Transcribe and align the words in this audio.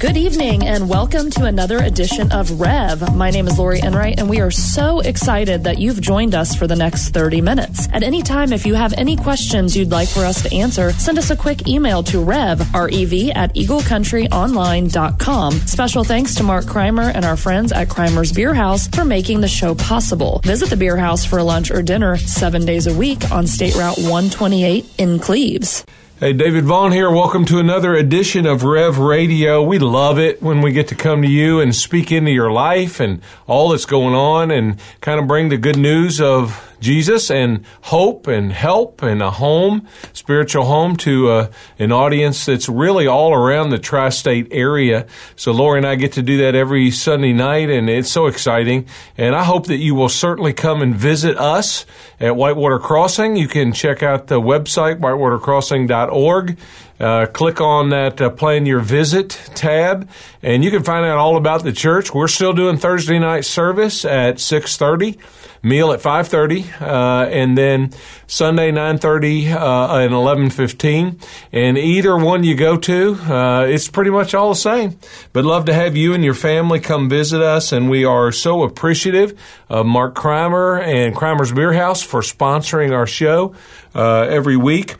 Good 0.00 0.16
evening 0.16 0.66
and 0.66 0.88
welcome 0.88 1.28
to 1.32 1.44
another 1.44 1.76
edition 1.76 2.32
of 2.32 2.58
Rev. 2.58 3.14
My 3.14 3.28
name 3.28 3.46
is 3.46 3.58
Lori 3.58 3.80
Enright 3.80 4.18
and 4.18 4.30
we 4.30 4.40
are 4.40 4.50
so 4.50 5.00
excited 5.00 5.64
that 5.64 5.76
you've 5.76 6.00
joined 6.00 6.34
us 6.34 6.54
for 6.54 6.66
the 6.66 6.74
next 6.74 7.10
30 7.10 7.42
minutes. 7.42 7.86
At 7.92 8.02
any 8.02 8.22
time, 8.22 8.54
if 8.54 8.64
you 8.64 8.72
have 8.72 8.94
any 8.94 9.14
questions 9.14 9.76
you'd 9.76 9.90
like 9.90 10.08
for 10.08 10.20
us 10.20 10.42
to 10.42 10.56
answer, 10.56 10.92
send 10.92 11.18
us 11.18 11.28
a 11.28 11.36
quick 11.36 11.68
email 11.68 12.02
to 12.04 12.24
rev, 12.24 12.74
R-E-V, 12.74 13.32
at 13.32 13.54
eaglecountryonline.com. 13.54 15.52
Special 15.52 16.02
thanks 16.02 16.34
to 16.36 16.44
Mark 16.44 16.64
Kreimer 16.64 17.14
and 17.14 17.26
our 17.26 17.36
friends 17.36 17.70
at 17.70 17.88
Kreimer's 17.88 18.32
Beer 18.32 18.54
House 18.54 18.88
for 18.88 19.04
making 19.04 19.42
the 19.42 19.48
show 19.48 19.74
possible. 19.74 20.40
Visit 20.44 20.70
the 20.70 20.78
Beer 20.78 20.96
House 20.96 21.26
for 21.26 21.42
lunch 21.42 21.70
or 21.70 21.82
dinner 21.82 22.16
seven 22.16 22.64
days 22.64 22.86
a 22.86 22.94
week 22.94 23.30
on 23.30 23.46
State 23.46 23.74
Route 23.74 23.98
128 23.98 24.86
in 24.96 25.18
Cleves. 25.18 25.84
Hey, 26.20 26.34
David 26.34 26.66
Vaughn 26.66 26.92
here. 26.92 27.10
Welcome 27.10 27.46
to 27.46 27.58
another 27.60 27.94
edition 27.94 28.44
of 28.44 28.62
Rev 28.62 28.98
Radio. 28.98 29.62
We 29.62 29.78
love 29.78 30.18
it 30.18 30.42
when 30.42 30.60
we 30.60 30.70
get 30.70 30.86
to 30.88 30.94
come 30.94 31.22
to 31.22 31.28
you 31.28 31.60
and 31.60 31.74
speak 31.74 32.12
into 32.12 32.30
your 32.30 32.52
life 32.52 33.00
and 33.00 33.22
all 33.46 33.70
that's 33.70 33.86
going 33.86 34.14
on 34.14 34.50
and 34.50 34.78
kind 35.00 35.18
of 35.18 35.26
bring 35.26 35.48
the 35.48 35.56
good 35.56 35.78
news 35.78 36.20
of 36.20 36.69
Jesus 36.80 37.30
and 37.30 37.64
hope 37.82 38.26
and 38.26 38.52
help 38.52 39.02
and 39.02 39.22
a 39.22 39.30
home, 39.30 39.86
spiritual 40.12 40.64
home 40.64 40.96
to 40.96 41.30
uh, 41.30 41.50
an 41.78 41.92
audience 41.92 42.46
that's 42.46 42.68
really 42.68 43.06
all 43.06 43.32
around 43.34 43.70
the 43.70 43.78
tri 43.78 44.08
state 44.08 44.48
area. 44.50 45.06
So, 45.36 45.52
Lori 45.52 45.78
and 45.78 45.86
I 45.86 45.94
get 45.94 46.12
to 46.12 46.22
do 46.22 46.38
that 46.38 46.54
every 46.54 46.90
Sunday 46.90 47.32
night, 47.32 47.70
and 47.70 47.88
it's 47.88 48.10
so 48.10 48.26
exciting. 48.26 48.86
And 49.16 49.34
I 49.34 49.44
hope 49.44 49.66
that 49.66 49.76
you 49.76 49.94
will 49.94 50.08
certainly 50.08 50.52
come 50.52 50.82
and 50.82 50.94
visit 50.94 51.36
us 51.36 51.86
at 52.18 52.36
Whitewater 52.36 52.78
Crossing. 52.78 53.36
You 53.36 53.48
can 53.48 53.72
check 53.72 54.02
out 54.02 54.26
the 54.26 54.40
website, 54.40 54.98
whitewatercrossing.org. 55.00 56.58
Uh, 57.00 57.24
click 57.24 57.62
on 57.62 57.88
that 57.88 58.20
uh, 58.20 58.28
plan 58.28 58.66
your 58.66 58.80
visit 58.80 59.30
tab 59.54 60.06
and 60.42 60.62
you 60.62 60.70
can 60.70 60.82
find 60.82 61.06
out 61.06 61.16
all 61.16 61.38
about 61.38 61.64
the 61.64 61.72
church 61.72 62.12
we're 62.12 62.28
still 62.28 62.52
doing 62.52 62.76
thursday 62.76 63.18
night 63.18 63.42
service 63.42 64.04
at 64.04 64.36
6.30 64.36 65.18
meal 65.62 65.92
at 65.92 66.00
5.30 66.00 66.80
uh, 66.80 67.28
and 67.28 67.56
then 67.56 67.90
sunday 68.26 68.72
9.30 68.72 69.52
uh, 69.52 69.96
and 69.96 70.12
11.15 70.12 71.22
and 71.52 71.76
either 71.76 72.16
one 72.16 72.44
you 72.44 72.54
go 72.54 72.76
to 72.76 73.14
uh, 73.30 73.64
it's 73.66 73.88
pretty 73.88 74.10
much 74.10 74.34
all 74.34 74.50
the 74.50 74.54
same. 74.54 74.98
But 75.32 75.44
love 75.44 75.66
to 75.66 75.74
have 75.74 75.96
you 75.96 76.14
and 76.14 76.24
your 76.24 76.34
family 76.34 76.80
come 76.80 77.08
visit 77.08 77.40
us 77.40 77.72
and 77.72 77.88
we 77.88 78.04
are 78.04 78.32
so 78.32 78.62
appreciative 78.62 79.38
of 79.68 79.86
mark 79.86 80.14
Kreimer 80.14 80.82
and 80.82 81.14
Kreimer's 81.14 81.52
beer 81.52 81.72
house 81.72 82.02
for 82.02 82.20
sponsoring 82.20 82.92
our 82.92 83.06
show 83.06 83.54
uh, 83.94 84.22
every 84.22 84.56
week. 84.56 84.96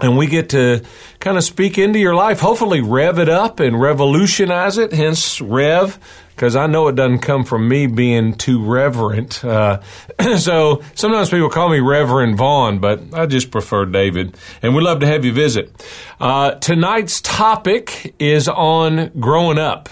And 0.00 0.18
we 0.18 0.26
get 0.26 0.50
to 0.50 0.82
kind 1.20 1.38
of 1.38 1.44
speak 1.44 1.78
into 1.78 1.98
your 1.98 2.14
life, 2.14 2.40
hopefully 2.40 2.80
rev 2.80 3.18
it 3.18 3.28
up 3.28 3.60
and 3.60 3.80
revolutionize 3.80 4.76
it, 4.76 4.92
hence 4.92 5.40
rev, 5.40 5.98
because 6.34 6.56
I 6.56 6.66
know 6.66 6.88
it 6.88 6.96
doesn't 6.96 7.20
come 7.20 7.44
from 7.44 7.68
me 7.68 7.86
being 7.86 8.34
too 8.34 8.62
reverent. 8.62 9.44
Uh, 9.44 9.80
so 10.38 10.82
sometimes 10.94 11.30
people 11.30 11.48
call 11.48 11.68
me 11.68 11.78
Reverend 11.78 12.36
Vaughn, 12.36 12.78
but 12.80 13.02
I 13.12 13.26
just 13.26 13.50
prefer 13.50 13.84
David. 13.84 14.36
And 14.62 14.74
we'd 14.74 14.82
love 14.82 15.00
to 15.00 15.06
have 15.06 15.24
you 15.24 15.32
visit. 15.32 15.70
Uh, 16.20 16.52
tonight's 16.52 17.20
topic 17.20 18.14
is 18.18 18.48
on 18.48 19.10
growing 19.20 19.58
up. 19.58 19.88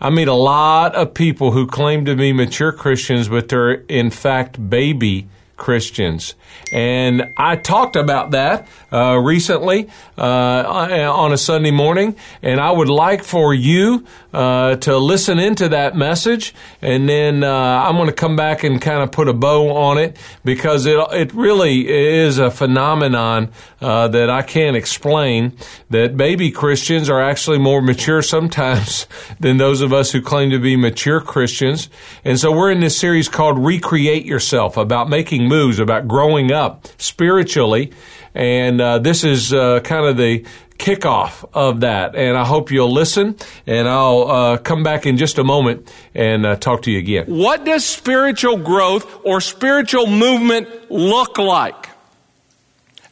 I 0.00 0.10
meet 0.10 0.28
a 0.28 0.34
lot 0.34 0.94
of 0.94 1.14
people 1.14 1.52
who 1.52 1.66
claim 1.66 2.04
to 2.04 2.14
be 2.14 2.32
mature 2.32 2.72
Christians, 2.72 3.28
but 3.28 3.48
they're 3.48 3.72
in 3.72 4.10
fact 4.10 4.70
baby 4.70 5.28
Christians. 5.56 6.34
And 6.72 7.32
I 7.36 7.56
talked 7.56 7.96
about 7.96 8.32
that 8.32 8.68
uh, 8.92 9.16
recently 9.16 9.88
uh, 10.18 10.22
on 10.22 11.32
a 11.32 11.38
Sunday 11.38 11.70
morning, 11.70 12.16
and 12.42 12.60
I 12.60 12.70
would 12.70 12.88
like 12.88 13.22
for 13.22 13.54
you 13.54 14.04
uh, 14.36 14.76
to 14.76 14.98
listen 14.98 15.38
into 15.38 15.70
that 15.70 15.96
message, 15.96 16.54
and 16.82 17.08
then 17.08 17.42
uh, 17.42 17.50
I'm 17.50 17.96
going 17.96 18.08
to 18.08 18.12
come 18.12 18.36
back 18.36 18.64
and 18.64 18.80
kind 18.80 19.02
of 19.02 19.10
put 19.10 19.28
a 19.28 19.32
bow 19.32 19.74
on 19.74 19.96
it 19.96 20.16
because 20.44 20.84
it 20.84 20.98
it 21.12 21.32
really 21.32 21.88
is 21.88 22.38
a 22.38 22.50
phenomenon 22.50 23.50
uh, 23.80 24.08
that 24.08 24.28
I 24.28 24.42
can't 24.42 24.76
explain. 24.76 25.56
That 25.88 26.16
baby 26.16 26.50
Christians 26.50 27.08
are 27.08 27.22
actually 27.22 27.58
more 27.58 27.80
mature 27.80 28.20
sometimes 28.20 29.06
than 29.40 29.56
those 29.56 29.80
of 29.80 29.92
us 29.92 30.12
who 30.12 30.20
claim 30.20 30.50
to 30.50 30.58
be 30.58 30.76
mature 30.76 31.20
Christians, 31.20 31.88
and 32.24 32.38
so 32.38 32.52
we're 32.52 32.70
in 32.70 32.80
this 32.80 32.98
series 32.98 33.28
called 33.28 33.58
"Recreate 33.58 34.26
Yourself" 34.26 34.76
about 34.76 35.08
making 35.08 35.45
moves, 35.48 35.78
about 35.78 36.08
growing 36.08 36.52
up 36.52 36.88
spiritually, 36.98 37.92
and 38.34 38.80
uh, 38.80 38.98
this 38.98 39.24
is 39.24 39.52
uh, 39.52 39.80
kind 39.80 40.06
of 40.06 40.16
the 40.16 40.44
kickoff 40.78 41.48
of 41.54 41.80
that. 41.80 42.14
And 42.14 42.36
I 42.36 42.44
hope 42.44 42.70
you'll 42.70 42.92
listen, 42.92 43.36
and 43.66 43.88
I'll 43.88 44.30
uh, 44.30 44.58
come 44.58 44.82
back 44.82 45.06
in 45.06 45.16
just 45.16 45.38
a 45.38 45.44
moment 45.44 45.92
and 46.14 46.44
uh, 46.44 46.56
talk 46.56 46.82
to 46.82 46.90
you 46.90 46.98
again. 46.98 47.26
What 47.26 47.64
does 47.64 47.84
spiritual 47.84 48.58
growth 48.58 49.24
or 49.24 49.40
spiritual 49.40 50.06
movement 50.06 50.90
look 50.90 51.38
like? 51.38 51.88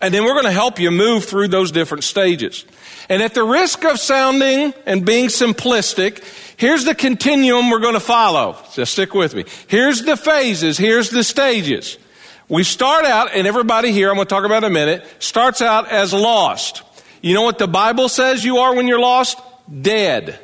And 0.01 0.12
then 0.12 0.25
we're 0.25 0.34
going 0.34 0.45
to 0.45 0.53
help 0.53 0.78
you 0.78 0.91
move 0.91 1.25
through 1.25 1.49
those 1.49 1.72
different 1.72 2.05
stages. 2.05 2.66
And 3.09 3.22
at 3.22 3.33
the 3.33 3.45
risk 3.45 3.84
of 3.84 3.99
sounding 3.99 4.75
and 4.84 5.05
being 5.05 5.27
simplistic, 5.27 6.22
here's 6.59 6.84
the 6.84 6.95
continuum 6.95 7.71
we're 7.71 7.81
going 7.81 7.95
to 7.95 8.01
follow. 8.01 8.59
Just 8.75 8.93
stick 8.93 9.15
with 9.15 9.34
me. 9.34 9.45
Here's 9.66 10.03
the 10.03 10.16
phases. 10.16 10.77
Here's 10.77 11.11
the 11.11 11.25
stages. 11.25 11.97
We 12.49 12.62
start 12.62 13.06
out, 13.06 13.31
and 13.32 13.47
everybody 13.47 13.91
here, 13.91 14.10
I'm 14.10 14.16
going 14.16 14.27
to 14.27 14.28
talk 14.28 14.44
about 14.44 14.65
in 14.65 14.71
a 14.71 14.75
minute, 14.75 15.06
starts 15.19 15.62
out 15.62 15.91
as 15.91 16.12
lost. 16.12 16.82
You 17.22 17.32
know 17.32 17.43
what 17.43 17.59
the 17.59 17.66
Bible 17.66 18.10
says 18.10 18.44
you 18.44 18.59
are 18.59 18.75
when 18.75 18.87
you're 18.87 19.00
lost? 19.00 19.38
Dead. 19.81 20.38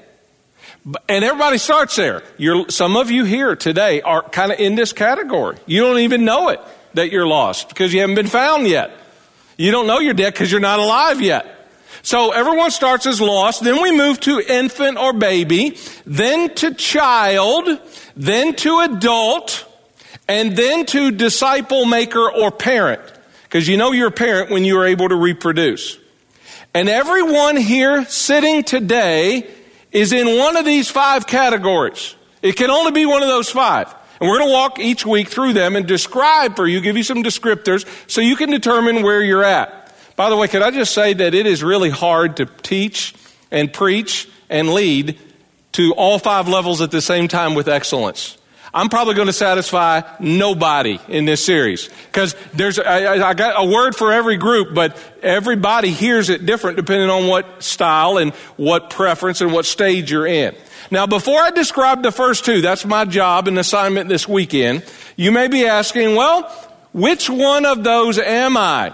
And 1.08 1.24
everybody 1.24 1.58
starts 1.58 1.96
there. 1.96 2.22
You're, 2.38 2.70
some 2.70 2.96
of 2.96 3.10
you 3.10 3.24
here 3.24 3.54
today 3.54 4.00
are 4.00 4.22
kind 4.22 4.50
of 4.50 4.58
in 4.58 4.76
this 4.76 4.94
category. 4.94 5.58
You 5.66 5.82
don't 5.82 5.98
even 5.98 6.24
know 6.24 6.48
it 6.48 6.60
that 6.94 7.12
you're 7.12 7.26
lost 7.26 7.68
because 7.68 7.92
you 7.92 8.00
haven't 8.00 8.16
been 8.16 8.26
found 8.26 8.66
yet. 8.66 8.90
You 9.58 9.70
don't 9.70 9.86
know 9.86 9.98
you're 9.98 10.14
dead 10.14 10.32
because 10.32 10.50
you're 10.50 10.58
not 10.58 10.78
alive 10.78 11.20
yet. 11.20 11.68
So 12.02 12.30
everyone 12.30 12.70
starts 12.70 13.04
as 13.04 13.20
lost. 13.20 13.62
Then 13.62 13.82
we 13.82 13.94
move 13.94 14.20
to 14.20 14.40
infant 14.40 14.96
or 14.96 15.12
baby, 15.12 15.76
then 16.06 16.54
to 16.54 16.72
child, 16.72 17.68
then 18.16 18.54
to 18.56 18.80
adult, 18.80 19.66
and 20.30 20.56
then 20.56 20.86
to 20.86 21.10
disciple 21.10 21.84
maker 21.86 22.30
or 22.30 22.52
parent. 22.52 23.00
Because 23.42 23.66
you 23.66 23.76
know 23.76 23.90
you're 23.90 24.08
a 24.08 24.12
parent 24.12 24.48
when 24.48 24.64
you 24.64 24.78
are 24.78 24.86
able 24.86 25.08
to 25.08 25.16
reproduce. 25.16 25.98
And 26.72 26.88
everyone 26.88 27.56
here 27.56 28.04
sitting 28.04 28.62
today 28.62 29.50
is 29.90 30.12
in 30.12 30.38
one 30.38 30.56
of 30.56 30.64
these 30.64 30.88
five 30.88 31.26
categories. 31.26 32.14
It 32.42 32.54
can 32.54 32.70
only 32.70 32.92
be 32.92 33.06
one 33.06 33.22
of 33.22 33.28
those 33.28 33.50
five. 33.50 33.92
And 34.20 34.30
we're 34.30 34.38
going 34.38 34.50
to 34.50 34.54
walk 34.54 34.78
each 34.78 35.04
week 35.04 35.26
through 35.26 35.54
them 35.54 35.74
and 35.74 35.84
describe 35.84 36.54
for 36.54 36.64
you, 36.64 36.80
give 36.80 36.96
you 36.96 37.02
some 37.02 37.24
descriptors 37.24 37.84
so 38.08 38.20
you 38.20 38.36
can 38.36 38.50
determine 38.50 39.02
where 39.02 39.20
you're 39.20 39.42
at. 39.42 39.92
By 40.14 40.30
the 40.30 40.36
way, 40.36 40.46
could 40.46 40.62
I 40.62 40.70
just 40.70 40.94
say 40.94 41.12
that 41.12 41.34
it 41.34 41.46
is 41.46 41.64
really 41.64 41.90
hard 41.90 42.36
to 42.36 42.46
teach 42.46 43.16
and 43.50 43.72
preach 43.72 44.28
and 44.48 44.72
lead 44.72 45.18
to 45.72 45.92
all 45.94 46.20
five 46.20 46.46
levels 46.46 46.80
at 46.80 46.92
the 46.92 47.02
same 47.02 47.26
time 47.26 47.56
with 47.56 47.66
excellence. 47.66 48.36
I'm 48.72 48.88
probably 48.88 49.14
going 49.14 49.26
to 49.26 49.32
satisfy 49.32 50.02
nobody 50.20 51.00
in 51.08 51.24
this 51.24 51.44
series 51.44 51.88
because 52.06 52.36
there's 52.54 52.78
I, 52.78 53.30
I, 53.30 53.34
got 53.34 53.60
a 53.60 53.68
word 53.68 53.96
for 53.96 54.12
every 54.12 54.36
group, 54.36 54.74
but 54.74 54.96
everybody 55.22 55.90
hears 55.90 56.28
it 56.28 56.46
different 56.46 56.76
depending 56.76 57.10
on 57.10 57.26
what 57.26 57.62
style 57.64 58.18
and 58.18 58.32
what 58.56 58.90
preference 58.90 59.40
and 59.40 59.52
what 59.52 59.66
stage 59.66 60.12
you're 60.12 60.26
in. 60.26 60.54
Now, 60.92 61.06
before 61.06 61.40
I 61.40 61.50
describe 61.50 62.02
the 62.02 62.12
first 62.12 62.44
two, 62.44 62.60
that's 62.60 62.84
my 62.84 63.04
job 63.04 63.48
and 63.48 63.58
assignment 63.58 64.08
this 64.08 64.28
weekend. 64.28 64.84
You 65.16 65.32
may 65.32 65.48
be 65.48 65.66
asking, 65.66 66.14
well, 66.14 66.42
which 66.92 67.28
one 67.28 67.66
of 67.66 67.82
those 67.82 68.18
am 68.18 68.56
I? 68.56 68.92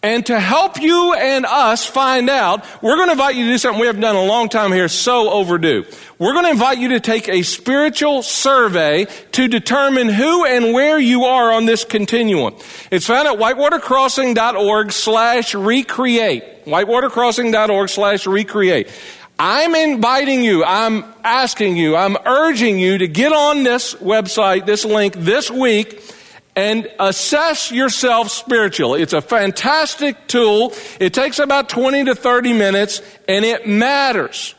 And 0.00 0.24
to 0.26 0.38
help 0.38 0.80
you 0.80 1.12
and 1.14 1.44
us 1.44 1.84
find 1.84 2.30
out, 2.30 2.64
we're 2.80 2.94
going 2.94 3.08
to 3.08 3.12
invite 3.12 3.34
you 3.34 3.46
to 3.46 3.50
do 3.50 3.58
something 3.58 3.80
we 3.80 3.88
haven't 3.88 4.02
done 4.02 4.14
a 4.14 4.24
long 4.24 4.48
time 4.48 4.70
here, 4.70 4.86
so 4.86 5.28
overdue. 5.28 5.84
We're 6.20 6.34
going 6.34 6.44
to 6.44 6.52
invite 6.52 6.78
you 6.78 6.90
to 6.90 7.00
take 7.00 7.28
a 7.28 7.42
spiritual 7.42 8.22
survey 8.22 9.06
to 9.32 9.48
determine 9.48 10.08
who 10.08 10.44
and 10.44 10.72
where 10.72 11.00
you 11.00 11.24
are 11.24 11.50
on 11.50 11.66
this 11.66 11.84
continuum. 11.84 12.54
It's 12.92 13.06
found 13.06 13.26
at 13.26 13.38
whitewatercrossing.org 13.38 14.92
slash 14.92 15.56
recreate. 15.56 16.64
whitewatercrossing.org 16.66 17.88
slash 17.88 18.24
recreate. 18.28 18.88
I'm 19.36 19.74
inviting 19.74 20.44
you, 20.44 20.64
I'm 20.64 21.04
asking 21.24 21.76
you, 21.76 21.96
I'm 21.96 22.16
urging 22.24 22.78
you 22.78 22.98
to 22.98 23.08
get 23.08 23.32
on 23.32 23.64
this 23.64 23.94
website, 23.94 24.64
this 24.64 24.84
link 24.84 25.14
this 25.14 25.50
week 25.50 26.02
and 26.58 26.90
assess 26.98 27.70
yourself 27.70 28.30
spiritually. 28.30 29.00
It's 29.00 29.12
a 29.12 29.22
fantastic 29.22 30.26
tool. 30.26 30.72
It 30.98 31.14
takes 31.14 31.38
about 31.38 31.68
20 31.68 32.06
to 32.06 32.16
30 32.16 32.52
minutes 32.52 33.00
and 33.28 33.44
it 33.44 33.68
matters. 33.68 34.56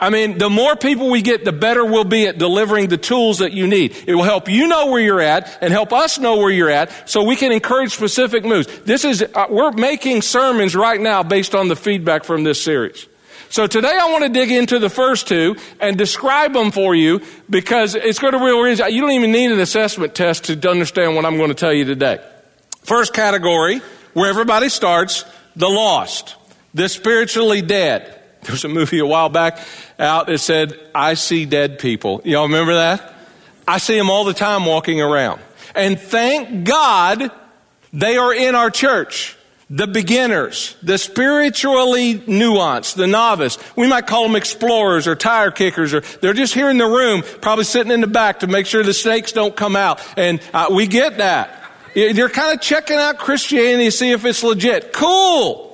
I 0.00 0.10
mean, 0.10 0.38
the 0.38 0.50
more 0.50 0.74
people 0.74 1.08
we 1.08 1.22
get, 1.22 1.44
the 1.44 1.52
better 1.52 1.84
we'll 1.84 2.02
be 2.02 2.26
at 2.26 2.38
delivering 2.38 2.88
the 2.88 2.96
tools 2.96 3.38
that 3.38 3.52
you 3.52 3.68
need. 3.68 3.96
It 4.08 4.16
will 4.16 4.24
help 4.24 4.48
you 4.48 4.66
know 4.66 4.88
where 4.88 5.00
you're 5.00 5.20
at 5.20 5.56
and 5.60 5.72
help 5.72 5.92
us 5.92 6.18
know 6.18 6.38
where 6.38 6.50
you're 6.50 6.68
at 6.68 7.08
so 7.08 7.22
we 7.22 7.36
can 7.36 7.52
encourage 7.52 7.92
specific 7.92 8.44
moves. 8.44 8.66
This 8.80 9.04
is, 9.04 9.22
uh, 9.22 9.46
we're 9.48 9.70
making 9.70 10.22
sermons 10.22 10.74
right 10.74 11.00
now 11.00 11.22
based 11.22 11.54
on 11.54 11.68
the 11.68 11.76
feedback 11.76 12.24
from 12.24 12.42
this 12.42 12.60
series. 12.60 13.06
So 13.48 13.66
today 13.66 13.96
I 14.00 14.10
want 14.12 14.24
to 14.24 14.28
dig 14.28 14.50
into 14.50 14.78
the 14.78 14.90
first 14.90 15.26
two 15.26 15.56
and 15.80 15.96
describe 15.96 16.52
them 16.52 16.70
for 16.70 16.94
you 16.94 17.20
because 17.48 17.94
it's 17.94 18.18
going 18.18 18.32
to 18.34 18.44
realize 18.44 18.78
you 18.78 19.00
don't 19.00 19.12
even 19.12 19.32
need 19.32 19.50
an 19.50 19.60
assessment 19.60 20.14
test 20.14 20.44
to 20.44 20.70
understand 20.70 21.16
what 21.16 21.24
I'm 21.24 21.36
going 21.36 21.48
to 21.48 21.54
tell 21.54 21.72
you 21.72 21.84
today. 21.84 22.18
First 22.82 23.12
category, 23.12 23.80
where 24.12 24.28
everybody 24.28 24.68
starts, 24.68 25.24
the 25.56 25.68
lost, 25.68 26.36
the 26.74 26.88
spiritually 26.88 27.62
dead. 27.62 28.16
There 28.42 28.52
was 28.52 28.64
a 28.64 28.68
movie 28.68 28.98
a 29.00 29.06
while 29.06 29.28
back 29.28 29.58
out 29.98 30.26
that 30.26 30.38
said, 30.38 30.78
I 30.94 31.14
see 31.14 31.44
dead 31.44 31.78
people. 31.78 32.22
Y'all 32.24 32.44
remember 32.44 32.74
that? 32.74 33.14
I 33.68 33.78
see 33.78 33.96
them 33.96 34.10
all 34.10 34.24
the 34.24 34.34
time 34.34 34.64
walking 34.64 35.00
around. 35.00 35.40
And 35.74 36.00
thank 36.00 36.64
God 36.64 37.30
they 37.92 38.16
are 38.16 38.34
in 38.34 38.54
our 38.54 38.70
church 38.70 39.36
the 39.70 39.86
beginners, 39.86 40.76
the 40.82 40.98
spiritually 40.98 42.16
nuanced, 42.18 42.96
the 42.96 43.06
novice. 43.06 43.56
We 43.76 43.86
might 43.86 44.08
call 44.08 44.24
them 44.24 44.34
explorers 44.34 45.06
or 45.06 45.14
tire 45.14 45.52
kickers, 45.52 45.94
or 45.94 46.00
they're 46.20 46.34
just 46.34 46.54
here 46.54 46.68
in 46.68 46.76
the 46.76 46.86
room, 46.86 47.22
probably 47.40 47.64
sitting 47.64 47.92
in 47.92 48.00
the 48.00 48.08
back 48.08 48.40
to 48.40 48.48
make 48.48 48.66
sure 48.66 48.82
the 48.82 48.92
snakes 48.92 49.30
don't 49.30 49.54
come 49.54 49.76
out. 49.76 50.00
And 50.18 50.40
uh, 50.52 50.66
we 50.72 50.88
get 50.88 51.18
that. 51.18 51.56
You're 51.94 52.28
kind 52.28 52.54
of 52.54 52.60
checking 52.60 52.96
out 52.96 53.18
Christianity 53.18 53.86
to 53.86 53.92
see 53.92 54.10
if 54.10 54.24
it's 54.24 54.42
legit. 54.42 54.92
Cool. 54.92 55.68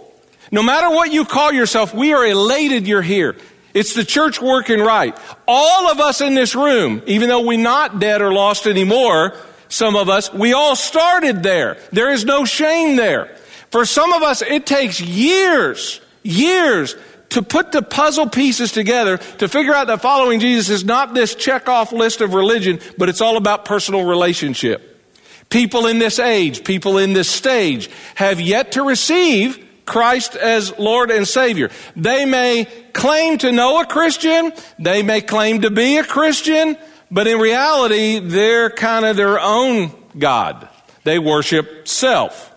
No 0.50 0.62
matter 0.62 0.94
what 0.94 1.10
you 1.10 1.24
call 1.24 1.52
yourself, 1.52 1.94
we 1.94 2.12
are 2.12 2.24
elated 2.24 2.86
you're 2.86 3.02
here. 3.02 3.34
It's 3.72 3.94
the 3.94 4.04
church 4.04 4.40
working 4.40 4.80
right. 4.80 5.16
All 5.48 5.90
of 5.90 6.00
us 6.00 6.20
in 6.20 6.34
this 6.34 6.54
room, 6.54 7.02
even 7.06 7.28
though 7.28 7.42
we're 7.46 7.58
not 7.58 7.98
dead 7.98 8.22
or 8.22 8.32
lost 8.32 8.66
anymore, 8.66 9.36
some 9.68 9.96
of 9.96 10.08
us, 10.08 10.32
we 10.32 10.52
all 10.52 10.76
started 10.76 11.42
there. 11.42 11.78
There 11.92 12.10
is 12.10 12.24
no 12.24 12.44
shame 12.44 12.96
there. 12.96 13.36
For 13.76 13.84
some 13.84 14.14
of 14.14 14.22
us, 14.22 14.40
it 14.40 14.64
takes 14.64 15.02
years, 15.02 16.00
years 16.22 16.96
to 17.28 17.42
put 17.42 17.72
the 17.72 17.82
puzzle 17.82 18.26
pieces 18.26 18.72
together 18.72 19.18
to 19.18 19.48
figure 19.48 19.74
out 19.74 19.88
that 19.88 20.00
following 20.00 20.40
Jesus 20.40 20.70
is 20.70 20.82
not 20.82 21.12
this 21.12 21.34
check 21.34 21.68
off 21.68 21.92
list 21.92 22.22
of 22.22 22.32
religion, 22.32 22.80
but 22.96 23.10
it's 23.10 23.20
all 23.20 23.36
about 23.36 23.66
personal 23.66 24.06
relationship. 24.06 25.06
People 25.50 25.86
in 25.88 25.98
this 25.98 26.18
age, 26.18 26.64
people 26.64 26.96
in 26.96 27.12
this 27.12 27.28
stage 27.28 27.90
have 28.14 28.40
yet 28.40 28.72
to 28.72 28.82
receive 28.82 29.62
Christ 29.84 30.36
as 30.36 30.78
Lord 30.78 31.10
and 31.10 31.28
Savior. 31.28 31.70
They 31.96 32.24
may 32.24 32.64
claim 32.94 33.36
to 33.36 33.52
know 33.52 33.82
a 33.82 33.84
Christian, 33.84 34.54
they 34.78 35.02
may 35.02 35.20
claim 35.20 35.60
to 35.60 35.70
be 35.70 35.98
a 35.98 36.04
Christian, 36.04 36.78
but 37.10 37.26
in 37.26 37.38
reality, 37.38 38.20
they're 38.20 38.70
kind 38.70 39.04
of 39.04 39.18
their 39.18 39.38
own 39.38 39.92
God. 40.18 40.66
They 41.04 41.18
worship 41.18 41.86
self 41.86 42.54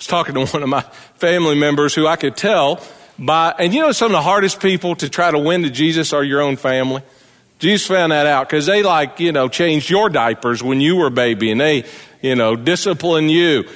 was 0.00 0.06
talking 0.06 0.34
to 0.34 0.46
one 0.46 0.62
of 0.62 0.68
my 0.70 0.80
family 1.16 1.54
members 1.54 1.94
who 1.94 2.06
I 2.06 2.16
could 2.16 2.34
tell 2.34 2.82
by, 3.18 3.54
and 3.58 3.74
you 3.74 3.82
know, 3.82 3.92
some 3.92 4.06
of 4.06 4.12
the 4.12 4.22
hardest 4.22 4.58
people 4.60 4.96
to 4.96 5.10
try 5.10 5.30
to 5.30 5.38
win 5.38 5.62
to 5.64 5.70
Jesus 5.70 6.14
are 6.14 6.24
your 6.24 6.40
own 6.40 6.56
family. 6.56 7.02
Jesus 7.58 7.86
found 7.86 8.10
that 8.10 8.24
out 8.24 8.48
because 8.48 8.64
they 8.64 8.82
like, 8.82 9.20
you 9.20 9.30
know, 9.30 9.48
changed 9.48 9.90
your 9.90 10.08
diapers 10.08 10.62
when 10.62 10.80
you 10.80 10.96
were 10.96 11.08
a 11.08 11.10
baby 11.10 11.50
and 11.50 11.60
they, 11.60 11.84
you 12.22 12.34
know, 12.34 12.56
discipline 12.56 13.28
you. 13.28 13.68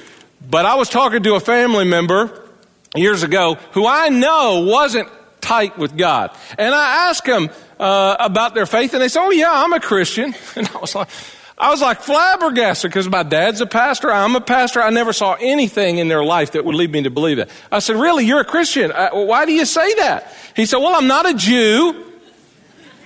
But 0.49 0.65
I 0.65 0.73
was 0.75 0.89
talking 0.89 1.21
to 1.21 1.35
a 1.35 1.39
family 1.39 1.85
member 1.85 2.49
years 2.95 3.21
ago 3.21 3.59
who 3.73 3.85
I 3.85 4.09
know 4.09 4.65
wasn't 4.67 5.09
tight 5.41 5.77
with 5.77 5.95
God. 5.95 6.35
And 6.57 6.73
I 6.73 7.09
asked 7.09 7.27
him 7.27 7.51
uh, 7.79 8.15
about 8.19 8.55
their 8.55 8.65
faith 8.65 8.93
and 8.93 9.01
they 9.03 9.09
said, 9.09 9.21
Oh, 9.21 9.29
yeah, 9.29 9.51
I'm 9.51 9.73
a 9.73 9.79
Christian. 9.79 10.33
And 10.55 10.67
I 10.69 10.79
was 10.79 10.95
like, 10.95 11.09
I 11.57 11.69
was 11.69 11.81
like 11.81 12.01
flabbergasted 12.01 12.91
because 12.91 13.07
my 13.07 13.23
dad's 13.23 13.61
a 13.61 13.65
pastor. 13.65 14.11
I'm 14.11 14.35
a 14.35 14.41
pastor. 14.41 14.81
I 14.81 14.89
never 14.89 15.13
saw 15.13 15.37
anything 15.39 15.99
in 15.99 16.09
their 16.09 16.23
life 16.23 16.51
that 16.51 16.65
would 16.65 16.75
lead 16.75 16.91
me 16.91 17.03
to 17.03 17.09
believe 17.09 17.37
that. 17.37 17.49
I 17.71 17.79
said, 17.79 17.95
Really? 17.95 18.25
You're 18.25 18.41
a 18.41 18.45
Christian? 18.45 18.91
Uh, 18.91 19.11
why 19.11 19.45
do 19.45 19.53
you 19.53 19.65
say 19.65 19.93
that? 19.95 20.33
He 20.55 20.65
said, 20.65 20.79
Well, 20.79 20.95
I'm 20.95 21.07
not 21.07 21.29
a 21.29 21.33
Jew. 21.33 22.11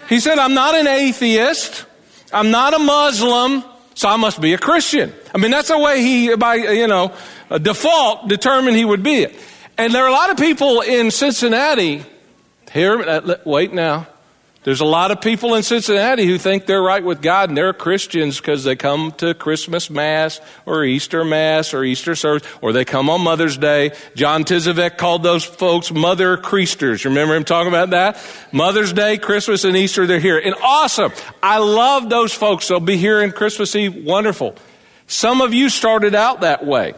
He 0.07 0.19
said, 0.19 0.39
I'm 0.39 0.55
not 0.55 0.73
an 0.73 0.87
atheist. 0.87 1.85
I'm 2.33 2.49
not 2.49 2.73
a 2.73 2.79
Muslim. 2.79 3.63
So 3.93 4.09
I 4.09 4.15
must 4.15 4.41
be 4.41 4.53
a 4.53 4.57
Christian. 4.57 5.13
I 5.35 5.37
mean, 5.37 5.51
that's 5.51 5.67
the 5.67 5.77
way 5.77 6.01
he, 6.01 6.33
by, 6.35 6.55
you 6.55 6.87
know, 6.87 7.13
default, 7.61 8.29
determined 8.29 8.77
he 8.77 8.85
would 8.85 9.03
be 9.03 9.23
it. 9.23 9.39
And 9.77 9.93
there 9.93 10.03
are 10.03 10.09
a 10.09 10.11
lot 10.11 10.31
of 10.31 10.37
people 10.37 10.81
in 10.81 11.11
Cincinnati. 11.11 12.03
Here, 12.71 12.99
uh, 12.99 13.35
wait 13.45 13.73
now. 13.73 14.07
There's 14.63 14.81
a 14.81 14.85
lot 14.85 15.11
of 15.11 15.21
people 15.21 15.55
in 15.55 15.63
Cincinnati 15.63 16.25
who 16.25 16.37
think 16.37 16.65
they're 16.65 16.81
right 16.81 17.03
with 17.03 17.21
God 17.21 17.47
and 17.47 17.57
they're 17.57 17.71
Christians 17.71 18.41
because 18.41 18.65
they 18.65 18.75
come 18.75 19.13
to 19.13 19.33
Christmas 19.33 19.89
Mass 19.89 20.41
or 20.65 20.83
Easter 20.83 21.23
Mass 21.23 21.73
or 21.73 21.85
Easter 21.85 22.13
service 22.13 22.45
or 22.61 22.73
they 22.73 22.83
come 22.83 23.09
on 23.09 23.21
Mother's 23.21 23.55
Day. 23.55 23.91
John 24.15 24.43
Tizovek 24.43 24.97
called 24.97 25.23
those 25.23 25.45
folks 25.45 25.93
Mother 25.93 26.35
Creasters. 26.35 27.05
Remember 27.05 27.35
him 27.35 27.45
talking 27.45 27.69
about 27.69 27.91
that? 27.91 28.21
Mother's 28.51 28.91
Day, 28.91 29.17
Christmas, 29.17 29.63
and 29.63 29.77
Easter, 29.77 30.05
they're 30.05 30.19
here. 30.19 30.37
And 30.37 30.55
awesome. 30.61 31.13
I 31.41 31.59
love 31.59 32.09
those 32.09 32.33
folks. 32.33 32.67
They'll 32.67 32.81
be 32.81 32.97
here 32.97 33.21
in 33.21 33.31
Christmas 33.31 33.73
Eve. 33.77 34.03
Wonderful. 34.03 34.55
Some 35.07 35.39
of 35.39 35.53
you 35.53 35.69
started 35.69 36.15
out 36.15 36.41
that 36.41 36.65
way. 36.65 36.95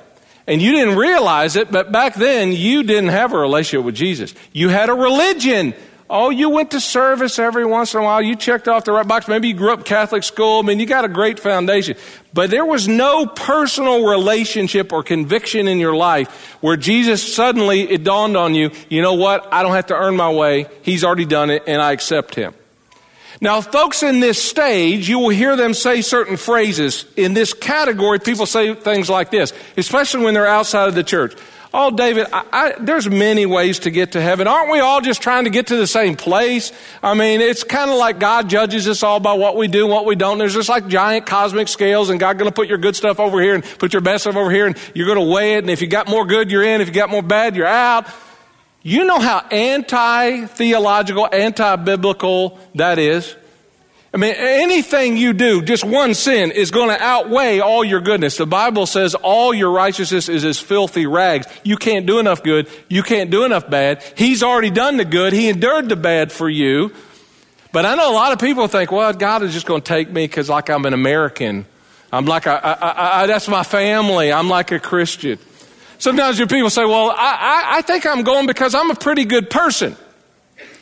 And 0.48 0.62
you 0.62 0.72
didn't 0.72 0.98
realize 0.98 1.56
it, 1.56 1.72
but 1.72 1.92
back 1.92 2.16
then 2.16 2.52
you 2.52 2.82
didn't 2.82 3.10
have 3.10 3.34
a 3.34 3.38
relationship 3.38 3.86
with 3.86 3.96
Jesus. 3.96 4.34
You 4.52 4.70
had 4.70 4.90
a 4.90 4.94
religion. 4.94 5.76
Oh, 6.14 6.30
you 6.30 6.50
went 6.50 6.72
to 6.72 6.82
service 6.82 7.40
every 7.40 7.64
once 7.64 7.94
in 7.94 8.02
a 8.02 8.04
while. 8.04 8.22
You 8.22 8.36
checked 8.36 8.68
off 8.68 8.84
the 8.84 8.92
right 8.92 9.08
box. 9.08 9.30
Maybe 9.30 9.48
you 9.48 9.54
grew 9.54 9.72
up 9.72 9.86
Catholic 9.86 10.24
school. 10.24 10.60
I 10.60 10.62
mean, 10.64 10.78
you 10.78 10.86
got 10.86 11.06
a 11.06 11.08
great 11.08 11.40
foundation. 11.40 11.96
But 12.34 12.50
there 12.50 12.66
was 12.66 12.86
no 12.86 13.26
personal 13.26 14.06
relationship 14.06 14.92
or 14.92 15.04
conviction 15.04 15.70
in 15.70 15.80
your 15.80 15.96
life 15.96 16.30
where 16.60 16.76
Jesus 16.76 17.34
suddenly, 17.34 17.90
it 17.90 18.04
dawned 18.04 18.36
on 18.36 18.56
you, 18.56 18.72
you 18.90 19.02
know 19.02 19.14
what? 19.14 19.54
I 19.54 19.64
don't 19.64 19.72
have 19.72 19.86
to 19.86 19.96
earn 19.96 20.18
my 20.18 20.30
way. 20.30 20.66
He's 20.82 21.06
already 21.06 21.24
done 21.24 21.50
it 21.50 21.64
and 21.66 21.82
I 21.82 21.94
accept 21.94 22.36
him. 22.36 22.56
Now, 23.40 23.62
folks 23.62 24.04
in 24.04 24.20
this 24.20 24.44
stage, 24.44 25.08
you 25.08 25.18
will 25.18 25.30
hear 25.30 25.56
them 25.56 25.74
say 25.74 26.02
certain 26.02 26.36
phrases. 26.36 27.06
In 27.16 27.34
this 27.34 27.54
category, 27.54 28.20
people 28.20 28.46
say 28.46 28.76
things 28.76 29.10
like 29.10 29.32
this, 29.32 29.54
especially 29.78 30.26
when 30.26 30.34
they're 30.34 30.46
outside 30.46 30.90
of 30.90 30.96
the 30.96 31.06
church. 31.06 31.36
Oh, 31.74 31.90
David, 31.90 32.28
I, 32.34 32.44
I, 32.52 32.74
there's 32.80 33.10
many 33.10 33.46
ways 33.46 33.80
to 33.80 33.92
get 33.92 34.12
to 34.12 34.22
heaven. 34.22 34.46
Aren't 34.46 34.72
we 34.72 34.80
all 34.80 35.00
just 35.00 35.22
trying 35.22 35.46
to 35.46 35.50
get 35.50 35.68
to 35.68 35.78
the 35.78 35.88
same 35.88 36.18
place? 36.18 36.74
I 37.02 37.14
mean, 37.14 37.40
it's 37.40 37.64
kind 37.64 37.90
of 37.90 37.98
like 37.98 38.20
God 38.20 38.50
judges 38.50 38.90
us 38.90 39.04
all 39.04 39.22
by 39.22 39.34
what 39.34 39.56
we 39.56 39.70
do 39.70 39.86
and 39.86 39.94
what 39.94 40.06
we 40.06 40.16
don't. 40.16 40.38
There's 40.38 40.54
just 40.54 40.68
like 40.68 40.90
giant 40.90 41.26
cosmic 41.26 41.70
scales, 41.70 42.10
and 42.10 42.20
God 42.20 42.38
going 42.38 42.50
to 42.50 42.54
put 42.54 42.68
your 42.68 42.78
good 42.78 42.98
stuff 42.98 43.22
over 43.22 43.42
here 43.42 43.56
and 43.56 43.64
put 43.64 43.94
your 43.94 44.02
best 44.02 44.24
stuff 44.24 44.36
over 44.36 44.52
here, 44.52 44.68
and 44.68 44.78
you're 44.94 45.08
going 45.08 45.26
to 45.26 45.34
weigh 45.34 45.54
it. 45.54 45.60
And 45.60 45.70
if 45.70 45.82
you 45.82 45.88
got 45.88 46.10
more 46.10 46.26
good, 46.26 46.52
you're 46.52 46.64
in. 46.64 46.82
If 46.82 46.90
you 46.90 46.94
got 46.94 47.10
more 47.10 47.24
bad, 47.24 47.56
you're 47.56 47.68
out. 47.68 48.06
You 48.84 49.06
know 49.06 49.20
how 49.20 49.40
anti 49.50 50.48
theological, 50.48 51.30
anti 51.32 51.76
biblical 51.78 52.60
that 52.76 53.00
is. 53.00 53.34
I 54.14 54.18
mean, 54.18 54.34
anything 54.36 55.16
you 55.16 55.32
do, 55.32 55.62
just 55.62 55.86
one 55.86 56.14
sin, 56.16 56.52
is 56.52 56.70
going 56.70 56.90
to 56.90 57.02
outweigh 57.02 57.60
all 57.60 57.82
your 57.84 58.02
goodness. 58.02 58.36
The 58.36 58.46
Bible 58.46 58.86
says 58.86 59.16
all 59.16 59.54
your 59.54 59.72
righteousness 59.72 60.28
is 60.28 60.44
as 60.44 60.60
filthy 60.60 61.06
rags. 61.06 61.48
You 61.64 61.78
can't 61.78 62.06
do 62.06 62.20
enough 62.20 62.44
good. 62.44 62.68
You 62.90 63.04
can't 63.04 63.30
do 63.30 63.46
enough 63.46 63.70
bad. 63.70 64.04
He's 64.18 64.44
already 64.44 64.70
done 64.70 64.98
the 64.98 65.06
good. 65.06 65.32
He 65.32 65.48
endured 65.48 65.88
the 65.88 65.96
bad 65.96 66.34
for 66.34 66.50
you. 66.50 66.92
But 67.72 67.86
I 67.86 67.96
know 67.96 68.12
a 68.12 68.14
lot 68.14 68.34
of 68.34 68.40
people 68.40 68.68
think, 68.68 68.92
well, 68.92 69.14
God 69.14 69.44
is 69.44 69.54
just 69.54 69.66
going 69.66 69.82
to 69.82 69.88
take 69.88 70.10
me 70.10 70.26
because, 70.28 70.50
like, 70.50 70.70
I'm 70.70 70.86
an 70.86 70.94
American. 70.94 71.66
I'm 72.12 72.26
like, 72.26 72.48
a, 72.48 72.52
I, 72.52 73.22
I, 73.22 73.28
that's 73.28 73.48
my 73.48 73.64
family. 73.64 74.34
I'm 74.34 74.50
like 74.50 74.72
a 74.74 74.80
Christian. 74.80 75.40
Sometimes 76.00 76.38
your 76.38 76.50
people 76.50 76.70
say, 76.70 76.84
well, 76.84 77.12
I, 77.16 77.78
I 77.78 77.82
think 77.84 78.06
I'm 78.06 78.24
going 78.24 78.46
because 78.46 78.76
I'm 78.76 78.92
a 78.92 78.96
pretty 78.96 79.24
good 79.24 79.50
person. 79.50 79.96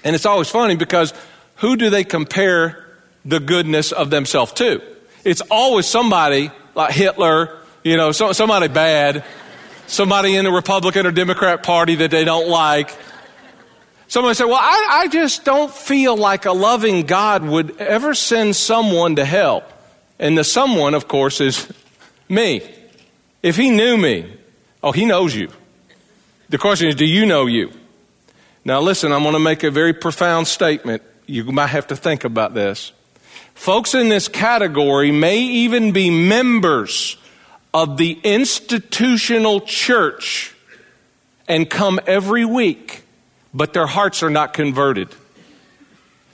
And 0.03 0.15
it's 0.15 0.25
always 0.25 0.49
funny 0.49 0.77
because 0.77 1.13
who 1.57 1.75
do 1.75 1.91
they 1.91 2.03
compare 2.03 2.87
the 3.29 3.39
goodness 3.39 3.91
of 3.91 4.09
themselves 4.09 4.51
too. 4.53 4.81
It's 5.23 5.41
always 5.51 5.85
somebody 5.85 6.51
like 6.75 6.93
Hitler, 6.93 7.59
you 7.83 7.97
know, 7.97 8.11
so, 8.11 8.31
somebody 8.31 8.67
bad, 8.67 9.23
somebody 9.87 10.35
in 10.35 10.45
the 10.45 10.51
Republican 10.51 11.05
or 11.05 11.11
Democrat 11.11 11.63
Party 11.63 11.95
that 11.95 12.11
they 12.11 12.25
don't 12.25 12.49
like. 12.49 12.95
Somebody 14.07 14.33
say, 14.33 14.45
Well, 14.45 14.55
I, 14.55 15.01
I 15.03 15.07
just 15.09 15.45
don't 15.45 15.71
feel 15.71 16.17
like 16.17 16.45
a 16.45 16.51
loving 16.51 17.05
God 17.05 17.43
would 17.43 17.77
ever 17.77 18.15
send 18.15 18.55
someone 18.55 19.17
to 19.17 19.25
hell. 19.25 19.63
And 20.17 20.37
the 20.37 20.43
someone, 20.43 20.95
of 20.95 21.07
course, 21.07 21.39
is 21.39 21.71
me. 22.27 22.61
If 23.43 23.55
he 23.55 23.69
knew 23.69 23.95
me, 23.95 24.33
oh, 24.83 24.91
he 24.91 25.05
knows 25.05 25.35
you. 25.35 25.49
The 26.49 26.57
question 26.57 26.87
is, 26.87 26.95
do 26.95 27.05
you 27.05 27.25
know 27.25 27.45
you? 27.45 27.71
Now, 28.65 28.81
listen, 28.81 29.11
I'm 29.11 29.21
going 29.21 29.33
to 29.33 29.39
make 29.39 29.63
a 29.63 29.71
very 29.71 29.93
profound 29.93 30.47
statement. 30.47 31.03
You 31.25 31.43
might 31.45 31.67
have 31.67 31.87
to 31.87 31.95
think 31.95 32.23
about 32.23 32.53
this. 32.53 32.91
Folks 33.59 33.93
in 33.93 34.07
this 34.07 34.29
category 34.29 35.11
may 35.11 35.39
even 35.39 35.91
be 35.91 36.09
members 36.09 37.17
of 37.73 37.97
the 37.97 38.17
institutional 38.23 39.59
church 39.59 40.55
and 41.45 41.69
come 41.69 41.99
every 42.07 42.45
week, 42.45 43.03
but 43.53 43.73
their 43.73 43.85
hearts 43.85 44.23
are 44.23 44.29
not 44.29 44.53
converted. 44.53 45.09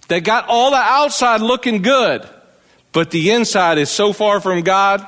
They 0.07 0.21
got 0.21 0.45
all 0.47 0.69
the 0.69 0.77
outside 0.77 1.41
looking 1.41 1.81
good, 1.81 2.29
but 2.91 3.09
the 3.09 3.31
inside 3.31 3.79
is 3.79 3.89
so 3.89 4.13
far 4.13 4.39
from 4.39 4.61
God, 4.61 5.05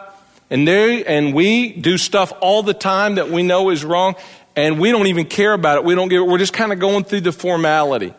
and 0.49 0.67
they 0.67 1.05
and 1.05 1.35
we 1.35 1.71
do 1.71 1.99
stuff 1.99 2.33
all 2.41 2.63
the 2.63 2.73
time 2.73 3.15
that 3.15 3.29
we 3.29 3.43
know 3.43 3.69
is 3.69 3.85
wrong, 3.85 4.15
and 4.55 4.79
we 4.79 4.89
don't 4.89 5.05
even 5.05 5.27
care 5.27 5.53
about 5.53 5.77
it. 5.77 5.83
We 5.83 5.93
don't 5.93 6.09
give. 6.09 6.25
We're 6.25 6.39
just 6.39 6.53
kind 6.53 6.73
of 6.73 6.79
going 6.79 7.03
through 7.03 7.21
the 7.21 7.31
formality. 7.31 8.11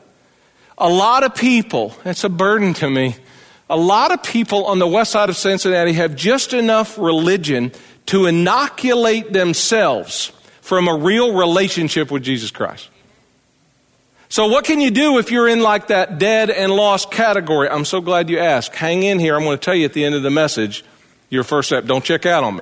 A 0.78 0.88
lot 0.88 1.24
of 1.24 1.34
people, 1.34 1.96
it's 2.04 2.22
a 2.22 2.28
burden 2.28 2.74
to 2.74 2.88
me. 2.88 3.16
A 3.70 3.76
lot 3.76 4.12
of 4.12 4.22
people 4.22 4.66
on 4.66 4.78
the 4.78 4.86
west 4.86 5.12
side 5.12 5.28
of 5.28 5.36
Cincinnati 5.36 5.92
have 5.94 6.16
just 6.16 6.52
enough 6.52 6.98
religion 6.98 7.72
to 8.06 8.26
inoculate 8.26 9.32
themselves 9.32 10.32
from 10.62 10.88
a 10.88 10.96
real 10.96 11.34
relationship 11.34 12.10
with 12.10 12.22
Jesus 12.22 12.50
Christ. 12.50 12.88
So, 14.30 14.46
what 14.46 14.64
can 14.64 14.80
you 14.80 14.90
do 14.90 15.18
if 15.18 15.30
you're 15.30 15.48
in 15.48 15.60
like 15.60 15.88
that 15.88 16.18
dead 16.18 16.50
and 16.50 16.72
lost 16.72 17.10
category? 17.10 17.68
I'm 17.68 17.86
so 17.86 18.00
glad 18.00 18.28
you 18.28 18.38
asked. 18.38 18.74
Hang 18.74 19.02
in 19.02 19.18
here. 19.18 19.36
I'm 19.36 19.42
going 19.42 19.58
to 19.58 19.64
tell 19.64 19.74
you 19.74 19.86
at 19.86 19.94
the 19.94 20.04
end 20.04 20.14
of 20.14 20.22
the 20.22 20.30
message 20.30 20.84
your 21.30 21.44
first 21.44 21.68
step. 21.68 21.86
Don't 21.86 22.04
check 22.04 22.26
out 22.26 22.44
on 22.44 22.56
me. 22.56 22.60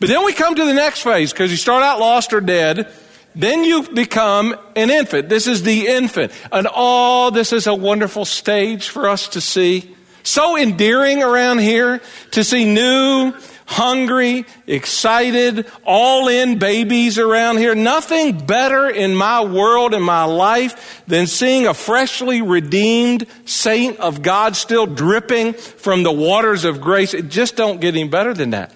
But 0.00 0.08
then 0.08 0.24
we 0.24 0.32
come 0.32 0.54
to 0.54 0.64
the 0.64 0.74
next 0.74 1.02
phase 1.02 1.32
because 1.32 1.50
you 1.50 1.56
start 1.56 1.82
out 1.82 2.00
lost 2.00 2.32
or 2.32 2.40
dead. 2.40 2.90
Then 3.34 3.64
you 3.64 3.82
become 3.82 4.56
an 4.74 4.90
infant. 4.90 5.28
This 5.28 5.46
is 5.46 5.62
the 5.62 5.86
infant. 5.86 6.32
And 6.50 6.66
oh, 6.74 7.28
this 7.30 7.52
is 7.52 7.66
a 7.66 7.74
wonderful 7.74 8.24
stage 8.24 8.88
for 8.88 9.08
us 9.08 9.28
to 9.28 9.42
see. 9.42 9.94
So 10.26 10.56
endearing 10.56 11.22
around 11.22 11.60
here 11.60 12.02
to 12.32 12.42
see 12.42 12.64
new, 12.64 13.32
hungry, 13.64 14.44
excited, 14.66 15.66
all 15.84 16.26
in 16.26 16.58
babies 16.58 17.16
around 17.16 17.58
here. 17.58 17.76
Nothing 17.76 18.44
better 18.44 18.90
in 18.90 19.14
my 19.14 19.44
world, 19.44 19.94
in 19.94 20.02
my 20.02 20.24
life, 20.24 21.04
than 21.06 21.28
seeing 21.28 21.68
a 21.68 21.74
freshly 21.74 22.42
redeemed 22.42 23.28
saint 23.44 24.00
of 24.00 24.20
God 24.20 24.56
still 24.56 24.84
dripping 24.84 25.52
from 25.52 26.02
the 26.02 26.10
waters 26.10 26.64
of 26.64 26.80
grace. 26.80 27.14
It 27.14 27.28
just 27.28 27.54
don't 27.54 27.80
get 27.80 27.94
any 27.94 28.08
better 28.08 28.34
than 28.34 28.50
that. 28.50 28.74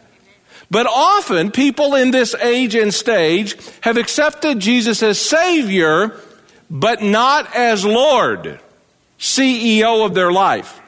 But 0.70 0.86
often 0.86 1.50
people 1.50 1.96
in 1.96 2.12
this 2.12 2.32
age 2.36 2.76
and 2.76 2.94
stage 2.94 3.56
have 3.80 3.96
accepted 3.96 4.60
Jesus 4.60 5.02
as 5.02 5.20
Savior, 5.20 6.16
but 6.70 7.02
not 7.02 7.56
as 7.56 7.84
Lord, 7.84 8.60
CEO 9.18 10.06
of 10.06 10.14
their 10.14 10.30
life. 10.30 10.79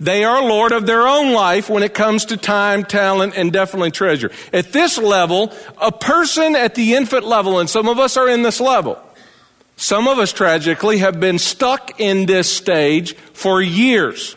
They 0.00 0.24
are 0.24 0.42
Lord 0.42 0.72
of 0.72 0.86
their 0.86 1.06
own 1.06 1.34
life 1.34 1.68
when 1.68 1.82
it 1.82 1.92
comes 1.92 2.24
to 2.26 2.38
time, 2.38 2.84
talent, 2.84 3.34
and 3.36 3.52
definitely 3.52 3.90
treasure. 3.90 4.30
At 4.50 4.72
this 4.72 4.96
level, 4.96 5.52
a 5.78 5.92
person 5.92 6.56
at 6.56 6.74
the 6.74 6.94
infant 6.94 7.26
level, 7.26 7.58
and 7.58 7.68
some 7.68 7.86
of 7.86 7.98
us 7.98 8.16
are 8.16 8.26
in 8.26 8.42
this 8.42 8.60
level, 8.60 8.98
some 9.76 10.08
of 10.08 10.18
us 10.18 10.32
tragically 10.32 10.98
have 10.98 11.20
been 11.20 11.38
stuck 11.38 12.00
in 12.00 12.24
this 12.24 12.50
stage 12.50 13.14
for 13.34 13.60
years. 13.60 14.36